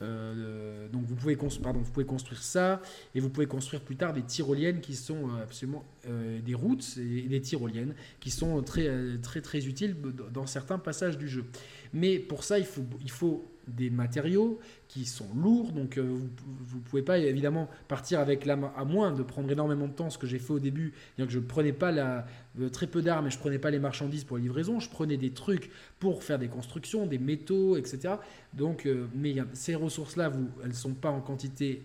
[0.00, 2.82] donc vous pouvez, pardon, vous pouvez construire ça
[3.14, 7.40] et vous pouvez construire plus tard des tyroliennes qui sont absolument des routes et des
[7.40, 9.96] tyroliennes qui sont très très très utiles
[10.32, 11.44] dans certains passages du jeu.
[11.92, 16.78] Mais pour ça, il faut, il faut des matériaux qui sont lourds, donc euh, vous
[16.78, 20.18] ne pouvez pas évidemment partir avec main, à moins de prendre énormément de temps, ce
[20.18, 22.26] que j'ai fait au début, que je ne prenais pas la,
[22.60, 25.16] euh, très peu d'armes et je prenais pas les marchandises pour la livraison, je prenais
[25.16, 28.16] des trucs pour faire des constructions, des métaux, etc.
[28.52, 31.82] Donc, euh, mais ces ressources-là, elles ne sont pas en quantité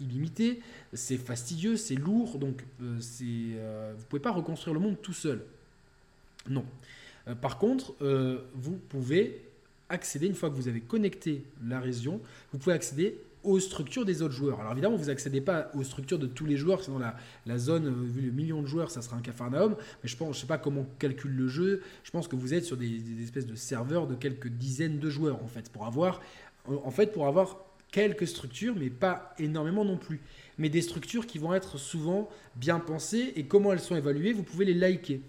[0.00, 0.60] illimitée,
[0.92, 2.64] c'est fastidieux, c'est lourd, donc
[3.00, 5.44] c'est, vous ne pouvez pas reconstruire le monde tout seul.
[6.48, 6.64] Non.
[7.40, 7.96] par contre,
[8.54, 9.47] vous pouvez
[9.88, 12.20] accéder, une fois que vous avez connecté la région,
[12.52, 14.60] vous pouvez accéder aux structures des autres joueurs.
[14.60, 17.86] Alors évidemment, vous n'accédez pas aux structures de tous les joueurs, sinon la, la zone,
[17.86, 19.76] euh, vu le million de joueurs, ça sera un cafarnaum.
[20.02, 21.82] Mais je pense, je sais pas comment calcule le jeu.
[22.02, 25.42] Je pense que vous êtes sur des, espèces de serveurs de quelques dizaines de joueurs
[25.42, 26.20] en fait, pour avoir,
[26.66, 27.58] en fait, pour avoir
[27.90, 30.20] quelques structures, mais pas énormément non plus.
[30.58, 34.42] Mais des structures qui vont être souvent bien pensées et comment elles sont évaluées, vous
[34.42, 35.22] pouvez les liker.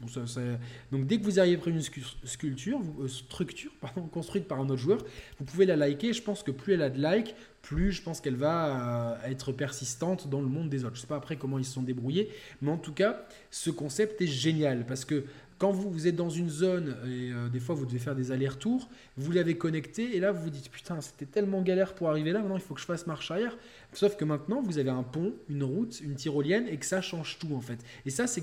[0.91, 3.71] Donc dès que vous arrivez près d'une sculpture, euh, structure
[4.11, 5.03] construite par un autre joueur,
[5.37, 6.13] vous pouvez la liker.
[6.13, 9.51] Je pense que plus elle a de likes, plus je pense qu'elle va euh, être
[9.51, 10.95] persistante dans le monde des autres.
[10.95, 12.29] Je ne sais pas après comment ils se sont débrouillés,
[12.61, 15.25] mais en tout cas, ce concept est génial parce que
[15.59, 18.89] quand vous, êtes dans une zone et euh, des fois vous devez faire des allers-retours,
[19.17, 22.39] vous l'avez connecté et là vous vous dites putain c'était tellement galère pour arriver là,
[22.39, 23.57] maintenant il faut que je fasse marche arrière.
[23.93, 27.37] Sauf que maintenant vous avez un pont, une route, une tyrolienne et que ça change
[27.39, 27.79] tout en fait.
[28.05, 28.41] Et ça c'est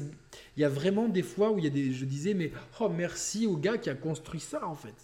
[0.56, 2.90] il y a vraiment des fois où il y a des je disais mais oh
[2.90, 4.94] merci au gars qui a construit ça en fait.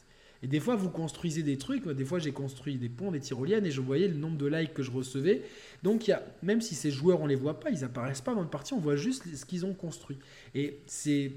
[0.45, 1.87] Et des fois, vous construisez des trucs.
[1.89, 4.75] Des fois, j'ai construit des ponts, des tyroliennes, et je voyais le nombre de likes
[4.75, 5.43] que je recevais.
[5.85, 8.35] Donc, il y a, même si ces joueurs, on les voit pas, ils apparaissent pas
[8.35, 10.19] dans le partie, on voit juste ce qu'ils ont construit.
[10.57, 11.31] Et c'est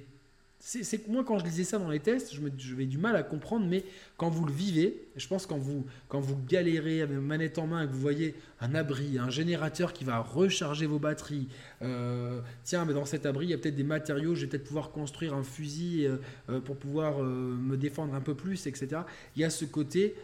[0.67, 3.67] c'est moi, quand je lisais ça dans les tests, je j'avais du mal à comprendre,
[3.67, 3.83] mais
[4.17, 7.83] quand vous le vivez, je pense quand vous, quand vous galérez avec manette en main
[7.83, 11.49] et que vous voyez un abri, un générateur qui va recharger vos batteries,
[11.83, 14.63] euh, tiens, mais dans cet abri, il y a peut-être des matériaux, je vais peut-être
[14.63, 16.17] pouvoir construire un fusil euh,
[16.49, 19.01] euh, pour pouvoir me défendre un peu plus, etc.
[19.35, 20.15] Il y a ce côté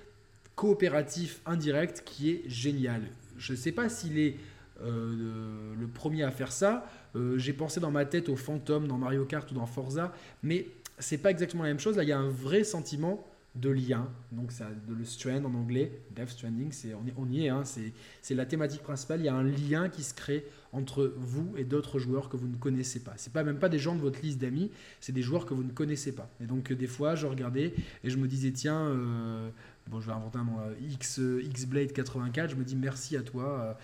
[0.55, 3.03] coopératif indirect qui est génial.
[3.37, 4.37] Je ne sais pas s'il est
[4.83, 6.89] le premier à faire ça.
[7.15, 10.67] Euh, j'ai pensé dans ma tête au fantôme dans Mario Kart ou dans Forza, mais
[10.99, 11.97] c'est pas exactement la même chose.
[11.97, 14.07] Là, il y a un vrai sentiment de lien.
[14.31, 18.45] Donc, c'est le strand en anglais, Death Stranding, c'est, on, y est, hein, c'est, la
[18.45, 19.19] thématique principale.
[19.19, 22.47] Il y a un lien qui se crée entre vous et d'autres joueurs que vous
[22.47, 23.13] ne connaissez pas.
[23.17, 24.71] C'est pas même pas des gens de votre liste d'amis,
[25.01, 26.29] c'est des joueurs que vous ne connaissez pas.
[26.41, 27.73] Et donc, des fois, je regardais
[28.05, 29.49] et je me disais, tiens, euh,
[29.87, 33.21] bon, je vais inventer un nom, euh, X, X-Blade 84, je me dis merci à
[33.21, 33.77] toi,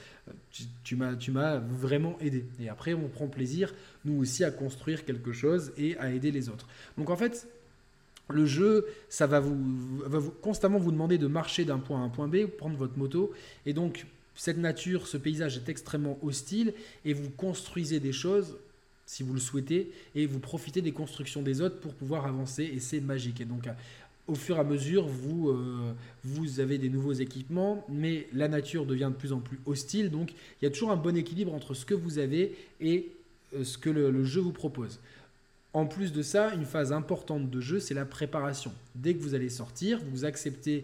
[0.84, 2.46] tu, m'as vraiment aidé.
[2.60, 3.74] Et après, on prend plaisir,
[4.06, 6.68] nous aussi, à construire quelque chose et à aider les autres.
[6.98, 7.48] Donc en fait,
[8.30, 9.58] le jeu, ça va vous,
[10.06, 12.98] va vous constamment vous demander de marcher d'un point à un point B, prendre votre
[12.98, 13.34] moto.
[13.66, 14.06] Et donc,
[14.36, 16.74] cette nature, ce paysage est extrêmement hostile
[17.06, 18.58] et vous construisez des choses
[19.08, 22.80] si vous le souhaitez, et vous profitez des constructions des autres pour pouvoir avancer, et
[22.82, 23.40] c'est magique.
[23.40, 23.68] Et donc,
[24.28, 28.86] au fur et à mesure, vous, euh, vous avez des nouveaux équipements, mais la nature
[28.86, 30.12] devient de plus en plus hostile.
[30.12, 33.12] Donc, il y a toujours un bon équilibre entre ce que vous avez et
[33.56, 35.00] euh, ce que le, jeu vous propose.
[35.74, 38.74] En plus de ça, une phase importante de jeu, c'est la préparation.
[38.96, 40.84] Dès que vous allez sortir, vous acceptez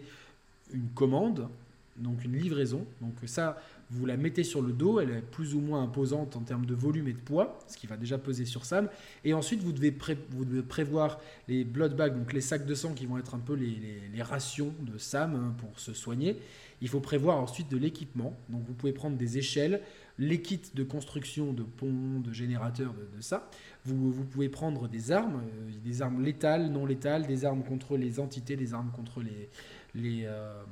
[0.72, 1.48] une commande,
[1.96, 2.86] donc une livraison.
[3.00, 6.40] Donc ça, vous la mettez sur le dos, elle est plus ou moins imposante en
[6.40, 8.88] termes de volume et de poids, ce qui va déjà peser sur Sam.
[9.24, 13.18] Et ensuite, vous devez, prévoir les blood bags, donc les sacs de sang qui vont
[13.18, 13.78] être un peu les,
[14.12, 16.38] les, rations de Sam hein, pour se soigner.
[16.80, 18.36] Il faut prévoir ensuite de l'équipement.
[18.48, 19.80] Donc vous pouvez prendre des échelles,
[20.18, 23.50] les kits de construction de ponts, de générateurs, de, ça.
[23.84, 27.96] Vous, vous, pouvez prendre des armes, euh, des armes létales, non létales, des armes contre
[27.96, 29.48] les entités, des armes contre les,
[29.94, 30.62] les, euh,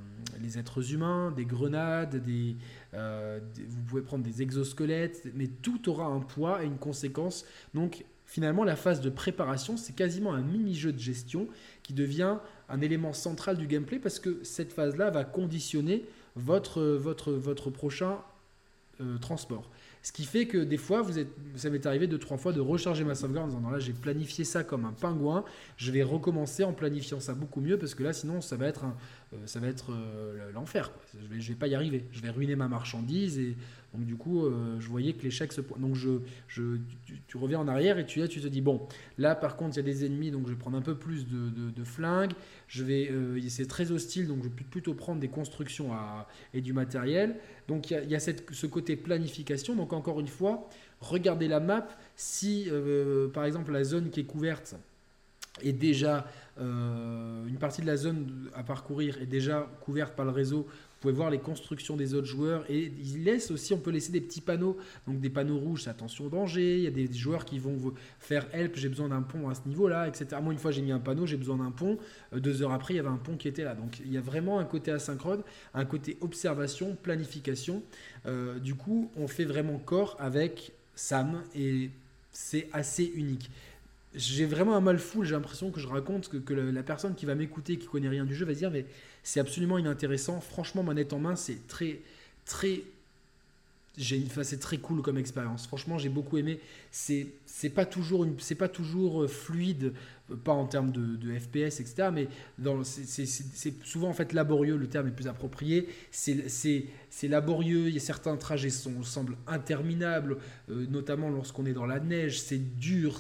[0.41, 2.23] les êtres humains, des grenades,
[2.95, 7.45] euh, vous pouvez prendre des exosquelettes, mais tout aura un poids et une conséquence.
[7.75, 11.49] Donc finalement, la phase de préparation, c'est quasiment un mini-jeu de gestion
[11.83, 16.05] qui devient un élément central du gameplay parce que cette phase-là va conditionner
[16.37, 18.19] votre, votre, votre prochain
[19.01, 19.71] euh, transport.
[20.03, 22.61] Ce qui fait que des fois, vous êtes, ça m'est arrivé deux, trois fois de
[22.61, 25.45] recharger ma sauvegarde en disant là, j'ai planifié ça comme un pingouin,
[25.77, 28.85] je vais recommencer en planifiant ça beaucoup mieux parce que là, sinon, ça va être,
[29.33, 30.91] euh, ça va être euh, l'enfer.
[31.15, 32.05] Je vais, je vais pas y arriver.
[32.13, 33.57] Je vais ruiner ma marchandise et
[33.95, 35.61] donc du coup, euh, je voyais que l'échec se...
[35.61, 36.79] Donc je, je,
[37.29, 38.87] tu, reviens en arrière et tu, là, tu te dis, bon,
[39.19, 41.27] là par contre, il y a des ennemis, donc je vais prendre un peu plus
[41.27, 42.33] de, de, flingues.
[42.69, 46.63] Je vais, euh, c'est très hostile, donc je vais plutôt prendre des constructions à, et
[46.63, 47.37] du matériel.
[47.69, 49.75] Donc il y a, cette, ce côté planification.
[49.77, 51.87] Donc encore une fois, regardez la map.
[52.17, 54.75] Si, euh, par exemple, la zone qui est couverte
[55.63, 56.27] est déjà
[56.59, 60.67] une partie de la zone à parcourir est déjà couverte par le réseau
[61.03, 64.21] pouvez voir les constructions des autres joueurs et ils laissent aussi, on peut laisser des
[64.21, 66.79] petits panneaux, donc des panneaux rouges, attention au danger.
[66.79, 69.55] Il y a des joueurs qui vont vous faire help, j'ai besoin d'un pont à
[69.55, 70.29] ce niveau-là, etc.
[70.41, 71.99] Moi, une fois, j'ai mis un panneau, j'ai besoin d'un pont.
[72.33, 73.75] Euh, deux heures après, il y avait un pont qui était là.
[73.75, 75.43] Donc, il y a vraiment un côté asynchrone,
[75.75, 77.83] un côté observation, planification.
[78.27, 81.91] Euh, du coup, on fait vraiment corps avec Sam et
[82.31, 83.51] c'est assez unique
[84.15, 87.35] j'ai vraiment un mal fou, j'ai l'impression que je raconte que, la, personne qui va
[87.35, 88.87] m'écouter, qui connaît rien du jeu, va se dire mais
[89.23, 90.41] c'est absolument inintéressant.
[90.41, 92.01] Franchement, manette en main, c'est très,
[92.45, 92.83] très.
[93.99, 95.67] J'ai c'est très cool comme expérience.
[95.67, 96.61] Franchement, j'ai beaucoup aimé.
[96.91, 99.93] C'est, c'est pas toujours, c'est pas toujours euh, fluide.
[100.37, 102.09] Pas en termes de, FPS, etc.
[102.13, 102.29] Mais
[102.85, 105.89] c'est souvent en fait laborieux, le terme est plus approprié.
[106.11, 110.39] C'est laborieux, il y a certains trajets semblent interminables,
[110.71, 113.19] euh, notamment lorsqu'on est dans la neige, c'est dur,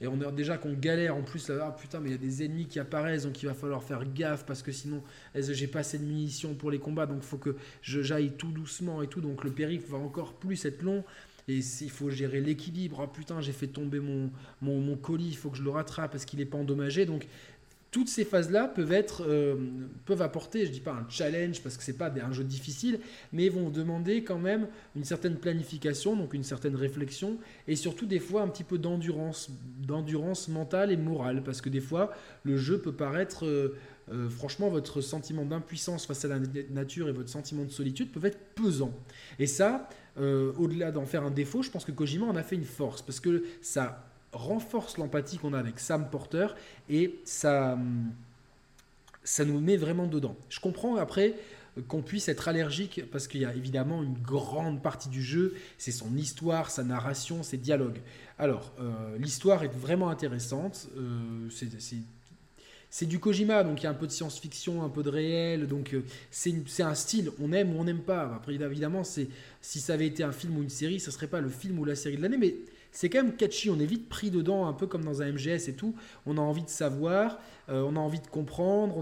[0.00, 2.18] et on a déjà qu'on galère en plus, là, ah, putain, mais il y a
[2.18, 5.02] des ennemis qui apparaissent, donc il va falloir faire gaffe parce que sinon,
[5.34, 9.06] j'ai pas assez de munitions pour les combats, donc faut que j'aille tout doucement et
[9.06, 11.04] tout, donc le périph' va encore plus être long.
[11.48, 13.00] Et il faut gérer l'équilibre.
[13.02, 14.30] Ah putain, j'ai fait tomber mon,
[14.62, 17.06] mon, colis, il faut que je le rattrape parce qu'il n'est pas endommagé.
[17.06, 17.26] Donc,
[17.90, 19.56] toutes ces phases-là peuvent euh,
[20.06, 23.00] peuvent apporter, je dis pas un challenge parce que c'est pas un jeu difficile,
[23.32, 28.20] mais vont demander quand même une certaine planification, donc une certaine réflexion et surtout des
[28.20, 29.50] fois un petit peu d'endurance,
[29.80, 32.12] d'endurance mentale et morale parce que des fois
[32.44, 33.76] le jeu peut paraître euh,
[34.12, 38.24] euh, franchement, votre sentiment d'impuissance face à la nature et votre sentiment de solitude peuvent
[38.24, 38.94] être pesants.
[39.38, 42.56] Et ça, euh, au-delà d'en faire un défaut, je pense que Kojima en a fait
[42.56, 46.48] une force, parce que ça renforce l'empathie qu'on a avec Sam Porter,
[46.88, 47.78] et ça,
[49.24, 50.36] ça nous met vraiment dedans.
[50.48, 51.34] Je comprends après
[51.88, 55.92] qu'on puisse être allergique, parce qu'il y a évidemment une grande partie du jeu, c'est
[55.92, 58.00] son histoire, sa narration, ses dialogues.
[58.38, 60.88] Alors, euh, l'histoire est vraiment intéressante,
[61.50, 61.68] c'est
[62.90, 65.68] c'est du Kojima, donc il y a un peu de science-fiction, un peu de réel,
[65.68, 68.34] donc euh, c'est un style, on aime ou on n'aime pas.
[68.34, 69.28] Après, évidemment, si
[69.62, 71.94] ça avait été un film ou une série, ce serait pas le film ou la
[71.94, 72.56] série de l'année, mais
[72.92, 75.68] c'est quand même catchy, on est vite pris dedans, un peu comme dans un MGS
[75.68, 75.94] et tout.
[76.26, 78.96] On a envie de savoir, euh, on a envie de comprendre.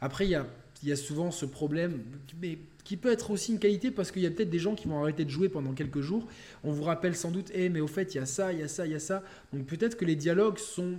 [0.00, 0.46] Après, il y a,
[0.82, 2.02] y a souvent ce problème,
[2.42, 4.86] mais qui peut être aussi une qualité parce qu'il y a peut-être des gens qui
[4.86, 6.26] vont arrêter de jouer pendant quelques jours.
[6.62, 8.62] On vous rappelle sans doute, eh, mais au fait, il y a ça, il y
[8.62, 9.22] a ça, il y a ça.
[9.52, 10.94] Donc peut-être que les dialogues sont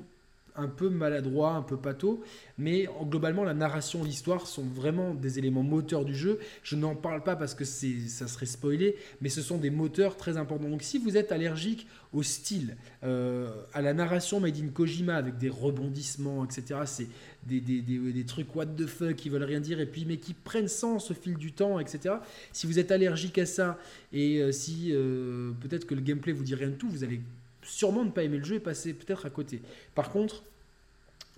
[0.58, 2.24] un peu maladroit, un peu pâteau,
[2.58, 6.40] mais globalement la narration, l'histoire sont vraiment des éléments moteurs du jeu.
[6.64, 10.38] Je n'en parle pas parce que ça serait spoilé, mais ce sont des moteurs très
[10.38, 10.70] importants.
[10.70, 15.38] Donc si vous êtes allergique au style, euh, à la narration made in Kojima avec
[15.38, 17.08] des rebondissements, etc., c'est
[17.46, 21.12] des, trucs what the fuck qui veulent rien dire et puis mais qui prennent sens
[21.12, 22.16] au fil du temps, etc.
[22.52, 23.78] Si vous êtes allergique à ça
[24.12, 27.22] et euh, si euh, peut-être que le gameplay vous dit rien de tout, vous allez
[27.68, 29.62] sûrement ne pas aimer le jeu et passer peut-être à côté.
[29.96, 30.44] Par contre,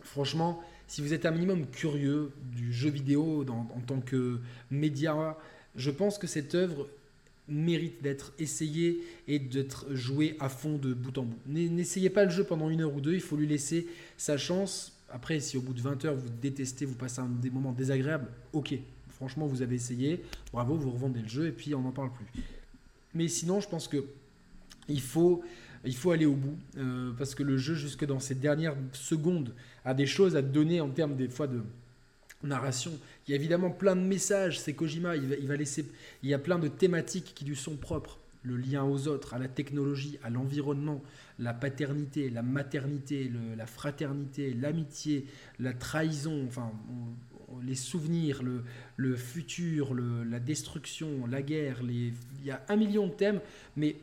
[0.02, 4.39] franchement, si vous êtes un minimum curieux du jeu vidéo en tant que
[4.72, 5.38] média,
[5.76, 6.88] je pense que cette œuvre
[7.48, 11.39] mérite d'être essayée et d'être jouée à fond de bout en bout.
[11.48, 13.88] N'essayez pas le jeu pendant une heure ou deux, il faut lui laisser
[14.18, 14.94] sa chance.
[15.12, 18.28] Après, si au bout de 20 heures vous détestez, vous passez un, des moments désagréables,
[18.54, 18.76] ok,
[19.10, 22.44] franchement vous avez essayé, bravo, vous revendez le jeu et puis on n'en parle plus.
[23.15, 24.06] Mais sinon, je pense que
[24.88, 25.44] il faut
[25.86, 29.54] il faut aller au bout, euh, parce que le jeu, jusque dans ses dernières secondes,
[29.86, 31.62] a des choses à donner en termes des fois de
[32.44, 32.92] narration.
[33.28, 35.86] Il y a évidemment plein de messages, c'est Kojima, il va, laisser,
[36.24, 38.20] il y a plein de thématiques qui lui sont propres.
[38.44, 41.04] Le lien aux autres, à la technologie, à l'environnement,
[41.39, 45.26] la paternité, la maternité, la fraternité, l'amitié,
[45.60, 46.72] la trahison, enfin,
[47.65, 48.42] les souvenirs,
[48.96, 51.80] le, futur, la destruction, la guerre.
[51.82, 52.13] Il
[52.46, 53.42] y a un million de thèmes,
[53.76, 53.98] mais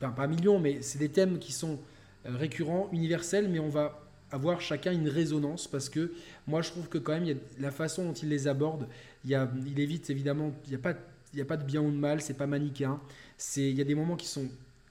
[0.00, 1.78] enfin pas millions, mais c'est des thèmes qui sont
[2.26, 6.12] euh, récurrents, universels, mais on va avoir chacun une résonance parce que
[6.46, 8.88] moi je trouve que quand même y a la façon dont il les aborde,
[9.24, 10.94] il, y a, il évite évidemment, il n'y a, pas,
[11.32, 13.00] il y a pas de bien ou de mal, c'est pas manichéen,
[13.56, 14.48] il y a des moments qui sont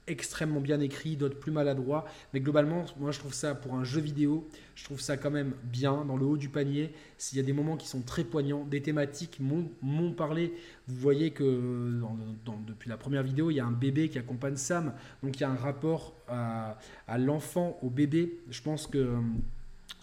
[0.08, 2.04] extrêmement bien écrit, d'autres plus maladroits.
[2.32, 5.54] Mais globalement, moi je trouve ça pour un jeu vidéo, je trouve ça quand même
[5.64, 6.92] bien dans le haut du panier.
[7.18, 10.54] S'il y a des moments qui sont très poignants, des thématiques m'ont parlé.
[10.86, 12.00] Vous voyez que
[12.66, 14.92] depuis la première vidéo, il y a un bébé qui accompagne Sam.
[15.22, 16.78] Donc il y a un rapport à,
[17.18, 18.38] l'enfant, au bébé.
[18.50, 19.20] Je pense que euh,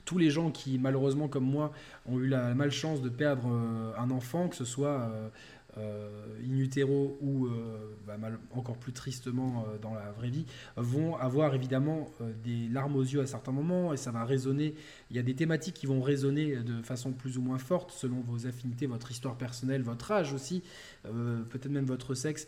[0.06, 1.72] tous les gens qui, malheureusement comme moi,
[2.06, 5.30] ont eu la malchance de perdre euh, un enfant, que ce soit euh,
[5.78, 8.18] in utero ou euh, bah,
[8.52, 12.10] encore plus tristement euh, dans la vraie vie, vont avoir évidemment
[12.44, 14.76] des larmes aux yeux à certains moments et ça va résonner.
[15.10, 18.22] Il y a des thématiques qui vont résonner de façon plus ou moins forte selon
[18.22, 20.64] vos affinités, votre histoire personnelle, votre âge aussi,
[21.04, 22.48] peut-être même votre sexe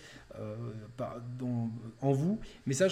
[2.01, 2.39] en vous.
[2.65, 2.87] Mais ça,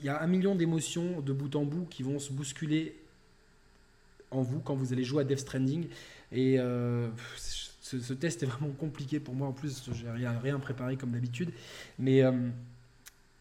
[0.00, 2.96] il y a un million d'émotions de bout en bout qui vont se bousculer
[4.30, 5.86] en vous quand vous allez jouer à Death Stranding.
[6.32, 6.58] Et
[8.00, 9.48] ce, test est vraiment compliqué pour moi.
[9.48, 11.50] En plus, j'ai rien, rien préparé comme d'habitude.
[11.98, 12.32] Mais euh,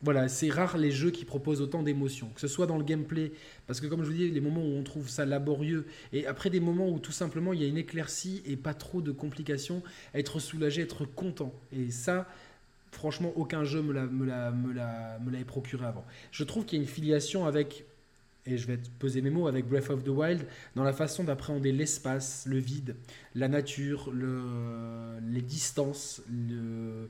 [0.02, 3.32] voilà, c'est rare les jeux qui proposent autant d'émotions, que ce soit dans le gameplay,
[3.68, 6.50] parce que comme je vous dis, les moments où on trouve ça laborieux, et après
[6.50, 9.84] des moments où tout simplement il y a une éclaircie et pas trop de complications,
[10.16, 11.54] être soulagé, être content.
[11.72, 12.28] Et ça,
[12.92, 16.06] franchement, aucun jeu me l'avait me procuré avant.
[16.32, 17.86] Je trouve qu'il y a une filiation avec
[18.46, 21.72] et je vais peser mes mots avec Breath of the Wild, dans la façon d'appréhender
[21.72, 22.96] l'espace, le vide,
[23.36, 27.10] la nature, le, les distances, le,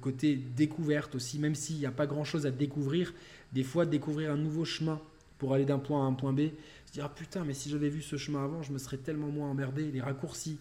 [0.00, 3.14] côté découverte aussi, même s'il n'y a pas grand-chose à découvrir,
[3.52, 5.00] des fois découvrir un nouveau chemin
[5.38, 6.50] pour aller d'un point à un point B,
[6.86, 9.28] se dire ah putain, mais si j'avais vu ce chemin avant, je me serais tellement
[9.28, 10.58] moins emmerdé, les raccourcis.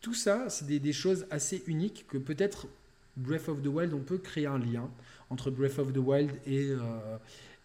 [0.00, 2.68] Tout ça, c'est des, choses assez uniques que peut-être
[3.18, 4.88] Breath of the Wild, on peut créer un lien
[5.30, 7.18] entre Breath of the Wild et, euh,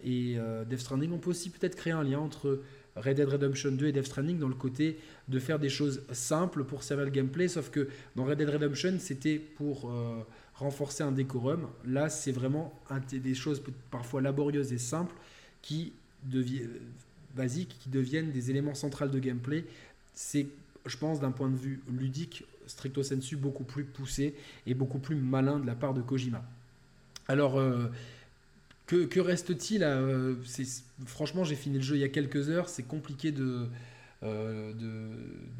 [0.03, 1.11] et euh, Death Stranding.
[1.11, 2.61] On peut aussi peut-être créer un lien entre
[2.95, 4.97] Red Dead Redemption 2 et Death Stranding dans le côté
[5.27, 8.97] de faire des choses simples pour servir le gameplay, sauf que dans Red Dead Redemption,
[8.99, 10.19] c'était pour euh,
[10.55, 11.67] renforcer un décorum.
[11.85, 12.73] Là, c'est vraiment
[13.11, 15.15] des choses parfois laborieuses et simples
[15.61, 15.93] qui
[16.23, 16.69] deviennent
[17.35, 19.65] basiques, qui deviennent des éléments centraux de gameplay.
[20.13, 20.47] C'est,
[20.85, 24.35] je pense, d'un point de vue ludique, stricto sensu, beaucoup plus poussé
[24.65, 26.43] et beaucoup plus malin de la part de Kojima.
[27.27, 27.89] Alors, euh,
[28.87, 30.35] que, reste-t-il euh,
[31.05, 32.69] Franchement, j'ai fini le jeu il y a quelques heures.
[32.69, 33.67] C'est compliqué de,
[34.23, 34.73] euh,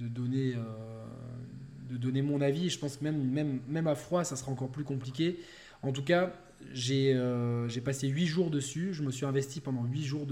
[0.01, 0.56] donner,
[2.22, 2.70] mon avis.
[2.70, 5.39] Je pense que même, à froid, ça sera encore plus compliqué.
[5.82, 6.34] En tout cas,
[6.74, 7.16] j'ai
[7.84, 8.93] passé 8 jours dessus.
[8.93, 10.28] Je me suis investi pendant 8 jours.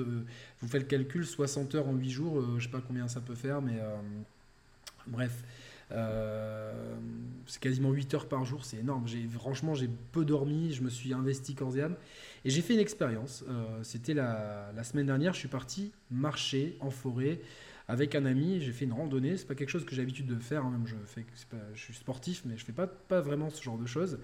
[0.61, 2.59] Vous faites le calcul, 60 heures en 8 jours.
[2.59, 3.79] je sais pas combien ça peut faire, mais
[5.07, 5.43] bref.
[5.91, 6.71] Euh,
[7.47, 9.07] c'est quasiment 8 heures par jour, c'est énorme.
[9.07, 11.95] J'ai, franchement, j'ai peu dormi, je me suis investi corps et âme.
[12.45, 13.43] Et j'ai fait une expérience.
[13.49, 17.41] Euh, c'était la, la, semaine dernière, je suis parti marcher en forêt
[17.91, 19.35] avec un ami, j'ai fait une randonnée.
[19.35, 21.25] C'est pas quelque chose que j'ai l'habitude de faire, hein, même je, fais,
[21.73, 24.17] je suis sportif, mais je fais pas, pas vraiment ce genre de choses.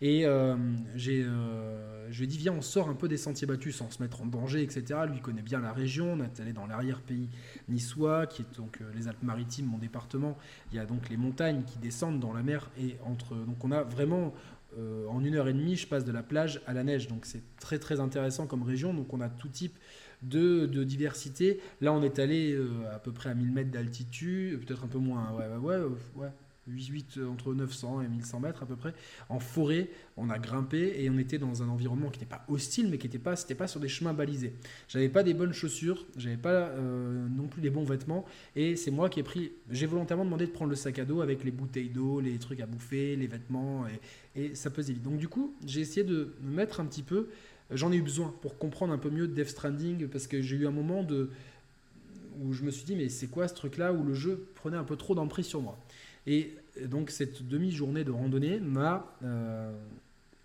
[0.00, 0.56] Et euh,
[0.94, 3.90] j'ai, euh, je lui ai dit, viens, on sort un peu des sentiers battus sans
[3.90, 5.00] se mettre en danger, etc.
[5.06, 7.28] Lui connaît bien la région, on est allé dans l'arrière-pays
[7.68, 10.38] niçois, qui est donc euh, les Alpes-Maritimes, mon département.
[10.72, 13.34] Il y a donc les montagnes qui descendent dans la mer, et entre.
[13.34, 14.32] Donc on a vraiment.
[14.78, 17.42] en une heure et demie, je passe de la plage à la neige, donc c'est
[17.58, 18.94] très très intéressant comme région.
[18.94, 19.76] Donc on a tout type
[20.22, 21.60] de, diversité.
[21.80, 24.98] Là, on est allé euh, à peu près à 1000 mètres d'altitude, peut-être un peu
[24.98, 26.30] moins, ouais, ouais, ouais,
[26.70, 28.94] 8, entre 900 et 1100 mètres à peu près,
[29.28, 29.88] en forêt.
[30.16, 33.06] On a grimpé et on était dans un environnement qui n'était pas hostile, mais qui
[33.06, 34.52] n'était pas, pas sur des chemins balisés.
[34.88, 38.24] J'avais pas des bonnes chaussures, j'avais pas euh, non plus les bons vêtements,
[38.56, 39.52] et c'est moi qui ai pris.
[39.70, 42.60] J'ai volontairement demandé de prendre le sac à dos avec les bouteilles d'eau, les trucs
[42.60, 43.86] à bouffer, les vêtements,
[44.36, 45.02] et, et ça pesait vite.
[45.02, 47.28] Donc du coup, j'ai essayé de me mettre un petit peu
[47.72, 50.66] j'en ai eu besoin pour comprendre un peu mieux Death Stranding parce que j'ai eu
[50.66, 51.06] un moment
[52.40, 54.76] où je me suis dit mais c'est quoi ce truc là où le jeu prenait
[54.76, 55.78] un peu trop d'emprise sur moi.
[56.26, 56.54] Et
[56.84, 59.72] donc cette demi-journée de randonnée m'a euh,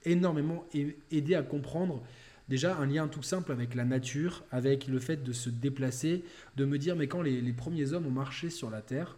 [0.06, 0.66] énormément
[1.12, 2.02] aidé à comprendre
[2.50, 6.24] déjà un lien tout simple avec la nature, avec le fait de se déplacer,
[6.56, 9.18] de me dire mais quand les, premiers hommes ont marché sur la terre,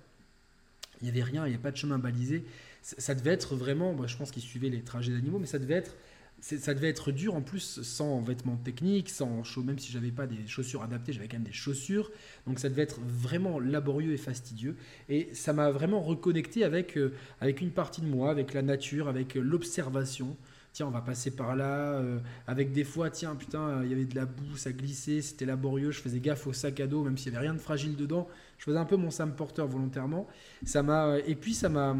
[1.01, 2.43] il n'y avait rien, il n'y avait pas de chemin balisé,
[2.82, 5.95] ça, devait être vraiment, je pense qu'ils suivaient les trajets d'animaux, mais ça devait être
[6.40, 10.46] ça devait être dur en plus sans vêtements techniques, sans même si j'avais pas des
[10.48, 12.12] chaussures adaptées, j'avais quand même des chaussures.
[12.46, 14.76] Donc ça devait être vraiment laborieux et fastidieux.
[15.10, 19.08] Et ça m'a vraiment reconnecté avec, euh, avec une partie de moi, avec la nature,
[19.08, 20.38] avec euh, l'observation.
[20.74, 24.06] Tiens, on va passer par là, euh, avec des fois, tiens, putain, il y avait
[24.06, 27.18] de la boue, ça glissait, c'était laborieux, je faisais gaffe au sac à dos, même
[27.18, 28.28] s'il n'y avait rien de fragile dedans.
[28.60, 30.28] Je faisais un peu mon Sam Porter volontairement.
[30.64, 31.96] Ça m'a, et puis ça m'a,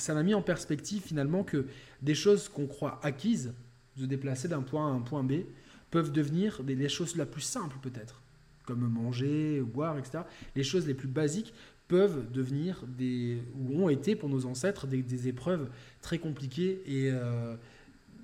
[0.00, 1.66] ça m'a mis en perspective finalement que
[2.02, 3.52] des choses qu'on croit acquises,
[3.96, 5.42] de déplacer d'un point à un point B,
[5.90, 8.22] peuvent devenir des, choses la plus simples peut-être,
[8.64, 10.20] comme manger, boire, etc.
[10.54, 11.52] Les choses les plus basiques
[11.88, 15.68] peuvent devenir des, ou ont été pour nos ancêtres des, épreuves
[16.02, 17.56] très compliquées et euh,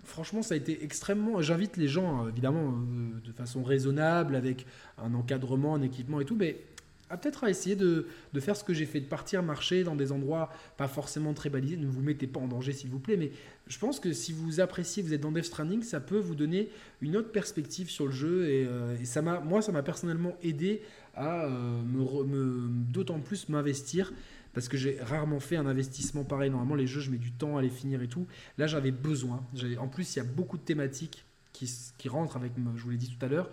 [0.05, 4.66] franchement ça a été extrêmement j'invite les gens évidemment euh, de façon raisonnable avec
[4.99, 6.61] un encadrement un équipement et tout mais
[7.09, 8.07] à peut-être à essayer de,
[8.39, 11.77] faire ce que j'ai fait, de partir marcher dans des endroits pas forcément très balisés.
[11.77, 13.17] Ne vous mettez pas en danger, s'il vous plaît.
[13.17, 13.31] Mais
[13.69, 16.69] je pense que si vous appréciez, vous êtes dans Death Stranding, ça peut vous donner
[17.01, 18.49] une autre perspective sur le jeu.
[18.49, 20.83] Et, euh, ça m'a, moi, ça m'a personnellement aidé
[21.15, 24.13] à euh, me, d'autant plus m'investir.
[24.53, 26.51] Parce que j'ai rarement fait un investissement pareil.
[26.51, 28.27] Normalement, les jeux, je mets du temps à les finir et tout.
[28.57, 29.45] Là, j'avais besoin.
[29.79, 32.97] En plus, il y a beaucoup de thématiques qui, qui rentrent avec, je vous l'ai
[32.97, 33.51] dit tout à l'heure,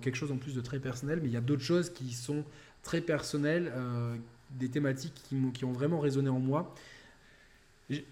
[0.00, 1.20] quelque chose en plus de très personnel.
[1.22, 2.44] Mais il y a d'autres choses qui sont
[2.82, 4.16] très personnel, euh,
[4.50, 5.14] des thématiques
[5.54, 6.74] qui, ont vraiment résonné en moi.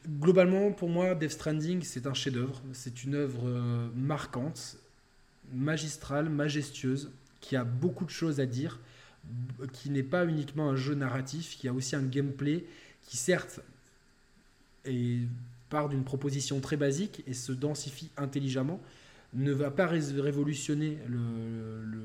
[0.08, 2.60] Globalement, pour moi, Death Stranding, c'est un chef-d'œuvre.
[2.72, 4.76] C'est une œuvre euh, marquante,
[5.52, 7.10] magistrale, majestueuse,
[7.40, 8.78] qui a beaucoup de choses à dire,
[9.72, 12.64] qui n'est pas uniquement un jeu narratif, qui a aussi un gameplay
[13.06, 13.60] qui, certes,
[15.68, 18.80] part d'une proposition très basique et se densifie intelligemment,
[19.34, 21.18] ne va pas révolutionner le,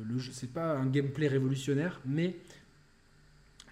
[0.07, 0.32] le, jeu.
[0.34, 2.36] C'est pas un gameplay révolutionnaire, mais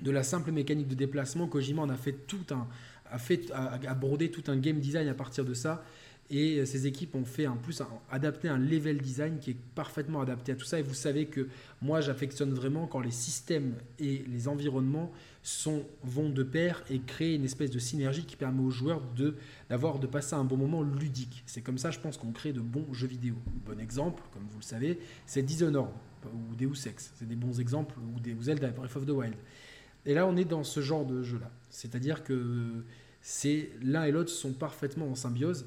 [0.01, 2.67] de la simple mécanique de déplacement, Kojima en a fait tout un,
[3.09, 5.85] a fait, a, brodé tout un game design à partir de ça.
[6.29, 10.21] Et ces équipes ont fait en plus un, adapté un level design qui est parfaitement
[10.21, 10.79] adapté à tout ça.
[10.79, 11.47] Et vous savez que
[11.81, 15.11] moi, j'affectionne vraiment quand les systèmes et les environnements
[15.43, 19.35] sont, vont de pair et créent une espèce de synergie qui permet aux joueurs de,
[19.69, 21.43] d'avoir, de passer un bon moment ludique.
[21.45, 23.35] C'est comme ça, je pense, qu'on crée de bons jeux vidéo.
[23.65, 25.91] Bon exemple, comme vous le savez, c'est Dishonored
[26.25, 27.11] ou Deus Ex.
[27.15, 29.35] C'est des bons exemples, ou, des, Zelda, Breath of the Wild.
[30.05, 31.51] Et là, on est dans ce genre de jeu-là.
[31.69, 32.83] C'est-à-dire que
[33.21, 35.65] c'est l'un et l'autre sont parfaitement en symbiose.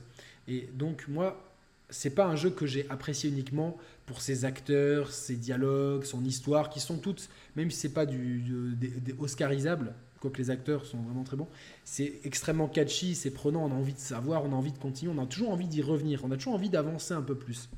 [0.49, 1.43] Et donc, moi,
[1.91, 3.77] c'est pas un jeu que j'ai apprécié uniquement
[4.07, 8.43] pour ses acteurs, ses dialogues, son histoire, qui sont toutes, même si c'est pas du,
[8.77, 11.49] des, Oscarisable, quoique les acteurs sont vraiment très bons,
[11.85, 15.13] c'est extrêmement catchy, c'est prenant, on a envie de savoir, on a envie de continuer,
[15.17, 17.69] on a toujours envie d'y revenir, on a toujours envie d'avancer un peu plus.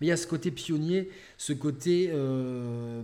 [0.00, 3.02] Mais il y a ce côté pionnier, ce côté euh,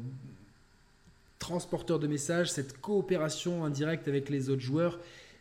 [1.38, 4.98] transporteur de messages, cette coopération indirecte avec les autres joueurs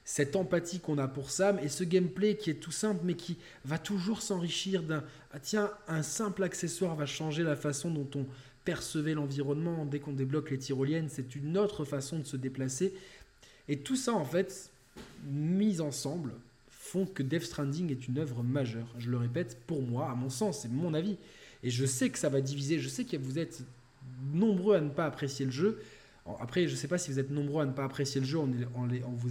[0.10, 3.38] cette empathie qu'on a pour Sam et ce gameplay qui est tout simple mais qui
[3.64, 8.26] va toujours s'enrichir d'un ah tiens un simple accessoire va changer la façon dont on
[8.66, 9.86] percevait l'environnement.
[9.86, 12.92] Dès qu'on débloque les tyroliennes c'est une autre façon de se déplacer.
[13.68, 14.72] Et tout ça en fait
[15.26, 16.34] mis ensemble
[16.72, 18.88] font que Death Stranding est une œuvre majeure.
[18.98, 21.18] Je le répète pour moi à mon sens c'est mon avis.
[21.62, 22.80] Et je sais que ça va diviser.
[22.80, 23.62] Je sais que vous êtes
[24.34, 25.80] nombreux à ne pas apprécier le jeu.
[26.40, 28.40] Après, je ne sais pas si vous êtes nombreux à ne pas apprécier le jeu
[28.40, 29.30] en, vous,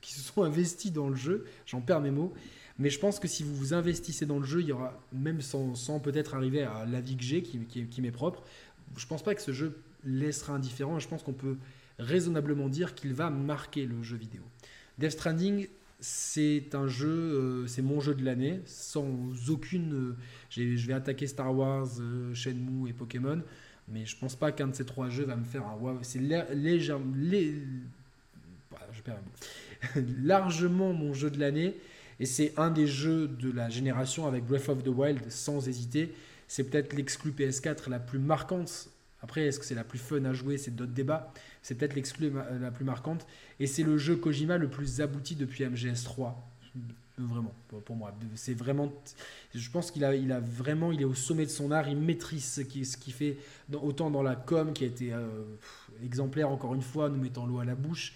[0.00, 2.32] qui se sont investis dans le jeu, j'en perds mes mots,
[2.78, 5.40] mais je pense que si vous vous investissez dans le jeu, il y aura, même
[5.40, 8.42] sans, peut-être arriver à l'avis que j'ai, qui, m'est propre,
[8.96, 11.56] je pense pas que ce jeu laissera indifférent, je pense qu'on peut
[11.98, 14.42] raisonnablement dire qu'il va marquer le jeu vidéo.
[14.98, 15.68] Death Stranding,
[16.00, 19.06] c'est un jeu, euh, c'est mon jeu de l'année, sans
[19.48, 19.94] aucune.
[19.94, 20.16] Euh,
[20.50, 23.40] je vais attaquer Star Wars, euh, Shenmue et Pokémon,
[23.88, 26.00] mais je pense pas qu'un de ces trois jeux va me faire un waouh.
[26.02, 26.20] C'est
[26.52, 27.14] légèrement,
[30.22, 31.74] largement mon jeu de l'année.
[32.20, 36.14] Et c'est un des jeux de la génération avec Breath of the Wild, sans hésiter.
[36.46, 38.88] C'est peut-être l'exclu PS4 la plus marquante.
[39.22, 41.32] Après, est-ce que c'est la plus fun à jouer C'est d'autres débats.
[41.62, 43.26] C'est peut-être l'exclu la plus marquante.
[43.60, 46.34] Et c'est le jeu Kojima le plus abouti depuis MGS3.
[47.18, 48.12] Vraiment, pour moi.
[48.34, 48.92] C'est vraiment.
[49.54, 50.92] Je pense qu'il a, il a vraiment.
[50.92, 51.88] Il est au sommet de son art.
[51.88, 53.36] Il maîtrise ce qu'il qui fait,
[53.72, 55.28] autant dans la com, qui a été euh,
[56.04, 58.14] exemplaire encore une fois, nous mettant l'eau à la bouche.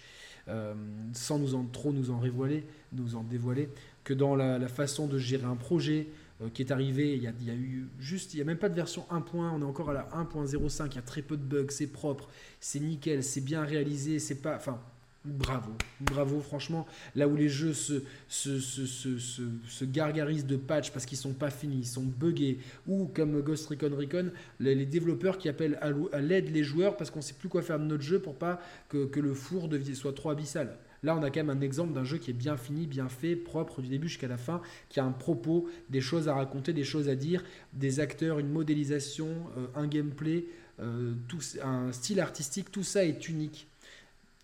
[0.49, 0.73] Euh,
[1.13, 3.69] sans nous en trop nous en révoiler, nous en dévoiler,
[4.05, 6.07] que dans la, façon de gérer un projet
[6.41, 8.45] euh, qui est arrivé, il y, a, il y, a, eu juste, il n'y a
[8.45, 9.25] même pas de version 1.
[9.33, 12.29] on est encore à la 1.05, il y a très peu de bugs, c'est propre,
[12.61, 14.79] c'est nickel, c'est bien réalisé, c'est pas, enfin,
[15.27, 16.87] Bravo, bravo, franchement.
[17.13, 21.49] Là où les jeux se, se, se, se gargarisent de patch parce qu'ils sont pas
[21.49, 26.49] finis, ils sont buggés, ou comme Ghost Recon Recon, les, développeurs qui appellent à l'aide
[26.49, 29.19] les joueurs parce qu'on sait plus quoi faire de notre jeu pour pas que, que
[29.19, 30.77] le four soit trop abyssal.
[31.03, 33.35] Là, on a quand même un exemple d'un jeu qui est bien fini, bien fait,
[33.35, 36.85] propre du début jusqu'à la fin, qui a un propos, des choses à raconter, des
[36.85, 40.47] choses à dire, des acteurs, une modélisation, euh, un gameplay,
[40.79, 43.67] euh, tout, un style artistique, tout ça est unique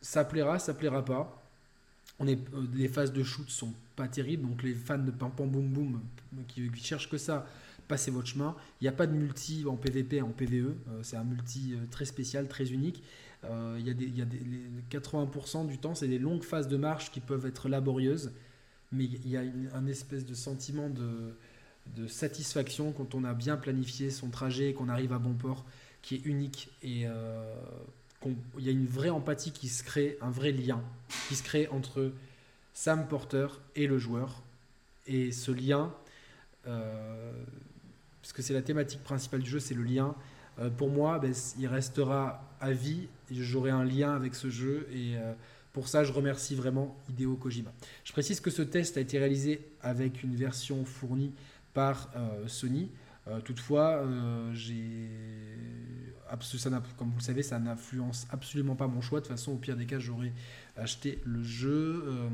[0.03, 1.41] ça plaira, ça plaira pas.
[2.19, 5.31] On est, euh, les phases de shoot sont pas terribles, donc les fans de Pam
[5.31, 6.01] Pam Boom Boom
[6.47, 7.47] qui, cherchent que ça,
[7.87, 8.55] passez votre chemin.
[8.81, 10.73] Il n'y a pas de multi en PVP, en PVE, euh,
[11.03, 13.01] c'est un multi euh, très spécial, très unique.
[13.43, 14.41] il y a, des, y a des,
[14.91, 18.33] 80% du temps, c'est des longues phases de marche qui peuvent être laborieuses,
[18.91, 19.43] mais il y a
[19.73, 24.89] un espèce de sentiment de satisfaction quand on a bien planifié son trajet et qu'on
[24.89, 25.65] arrive à bon port
[26.01, 27.05] qui est unique et
[28.57, 30.81] il y a une vraie empathie qui se crée, un vrai lien
[31.27, 32.11] qui se crée entre
[32.73, 34.41] Sam Porter et le joueur.
[35.07, 35.93] Et ce lien,
[36.67, 37.31] euh,
[38.21, 40.15] parce que c'est la thématique principale du jeu, c'est le lien.
[40.59, 43.07] Euh, pour moi, ben, il restera à vie.
[43.31, 45.33] J'aurai un lien avec ce jeu et euh,
[45.73, 47.71] pour ça, je remercie vraiment Hideo Kojima.
[48.03, 51.31] Je précise que ce test a été réalisé avec une version fournie
[51.73, 52.11] par
[52.45, 52.91] Sony.
[53.43, 54.05] toutefois,
[54.53, 55.09] j'ai
[56.41, 59.19] ça comme vous le savez, ça n'influence absolument pas mon choix.
[59.19, 60.33] De toute façon, au pire des cas, j'aurais
[60.77, 62.03] acheté le jeu.
[62.07, 62.29] Euh,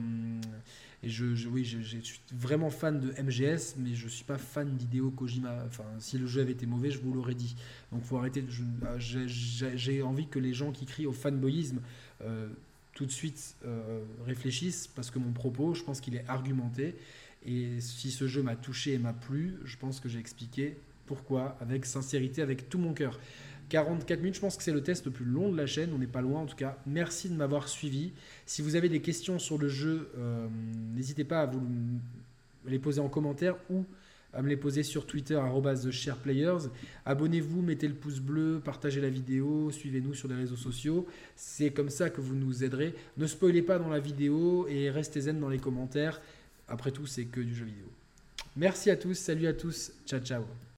[1.01, 5.11] et je, oui, je, suis vraiment fan de MGS, mais je suis pas fan d'Hideo
[5.11, 5.63] Kojima.
[5.65, 7.55] Enfin, si le jeu avait été mauvais, je vous l'aurais dit.
[7.91, 8.43] Donc, faut arrêter.
[8.97, 11.79] J'ai envie que les gens qui crient au fanboyisme
[12.21, 12.49] euh,
[12.93, 16.95] tout de suite euh, réfléchissent, parce que mon propos, je pense qu'il est argumenté.
[17.45, 20.75] Et si ce jeu m'a touché et m'a plu, je pense que j'ai expliqué
[21.05, 23.19] pourquoi, avec sincérité, avec tout mon cœur.
[23.69, 25.99] 44 minutes, je pense que c'est le test le plus long de la chaîne, on
[25.99, 26.77] n'est pas loin en tout cas.
[26.85, 28.11] Merci de m'avoir suivi.
[28.45, 30.47] Si vous avez des questions sur le jeu, euh,
[30.95, 31.61] n'hésitez pas à vous
[32.65, 33.85] les poser en commentaire ou
[34.33, 36.69] à me les poser sur Twitter, TheSharePlayers.
[37.05, 41.07] Abonnez-vous, mettez le pouce bleu, partagez la vidéo, suivez-nous sur les réseaux sociaux.
[41.35, 42.93] C'est comme ça que vous nous aiderez.
[43.17, 46.21] Ne spoilez pas dans la vidéo et restez zen dans les commentaires.
[46.67, 47.85] Après tout, c'est que du jeu vidéo.
[48.55, 50.68] Merci à tous, salut à tous, ciao ciao.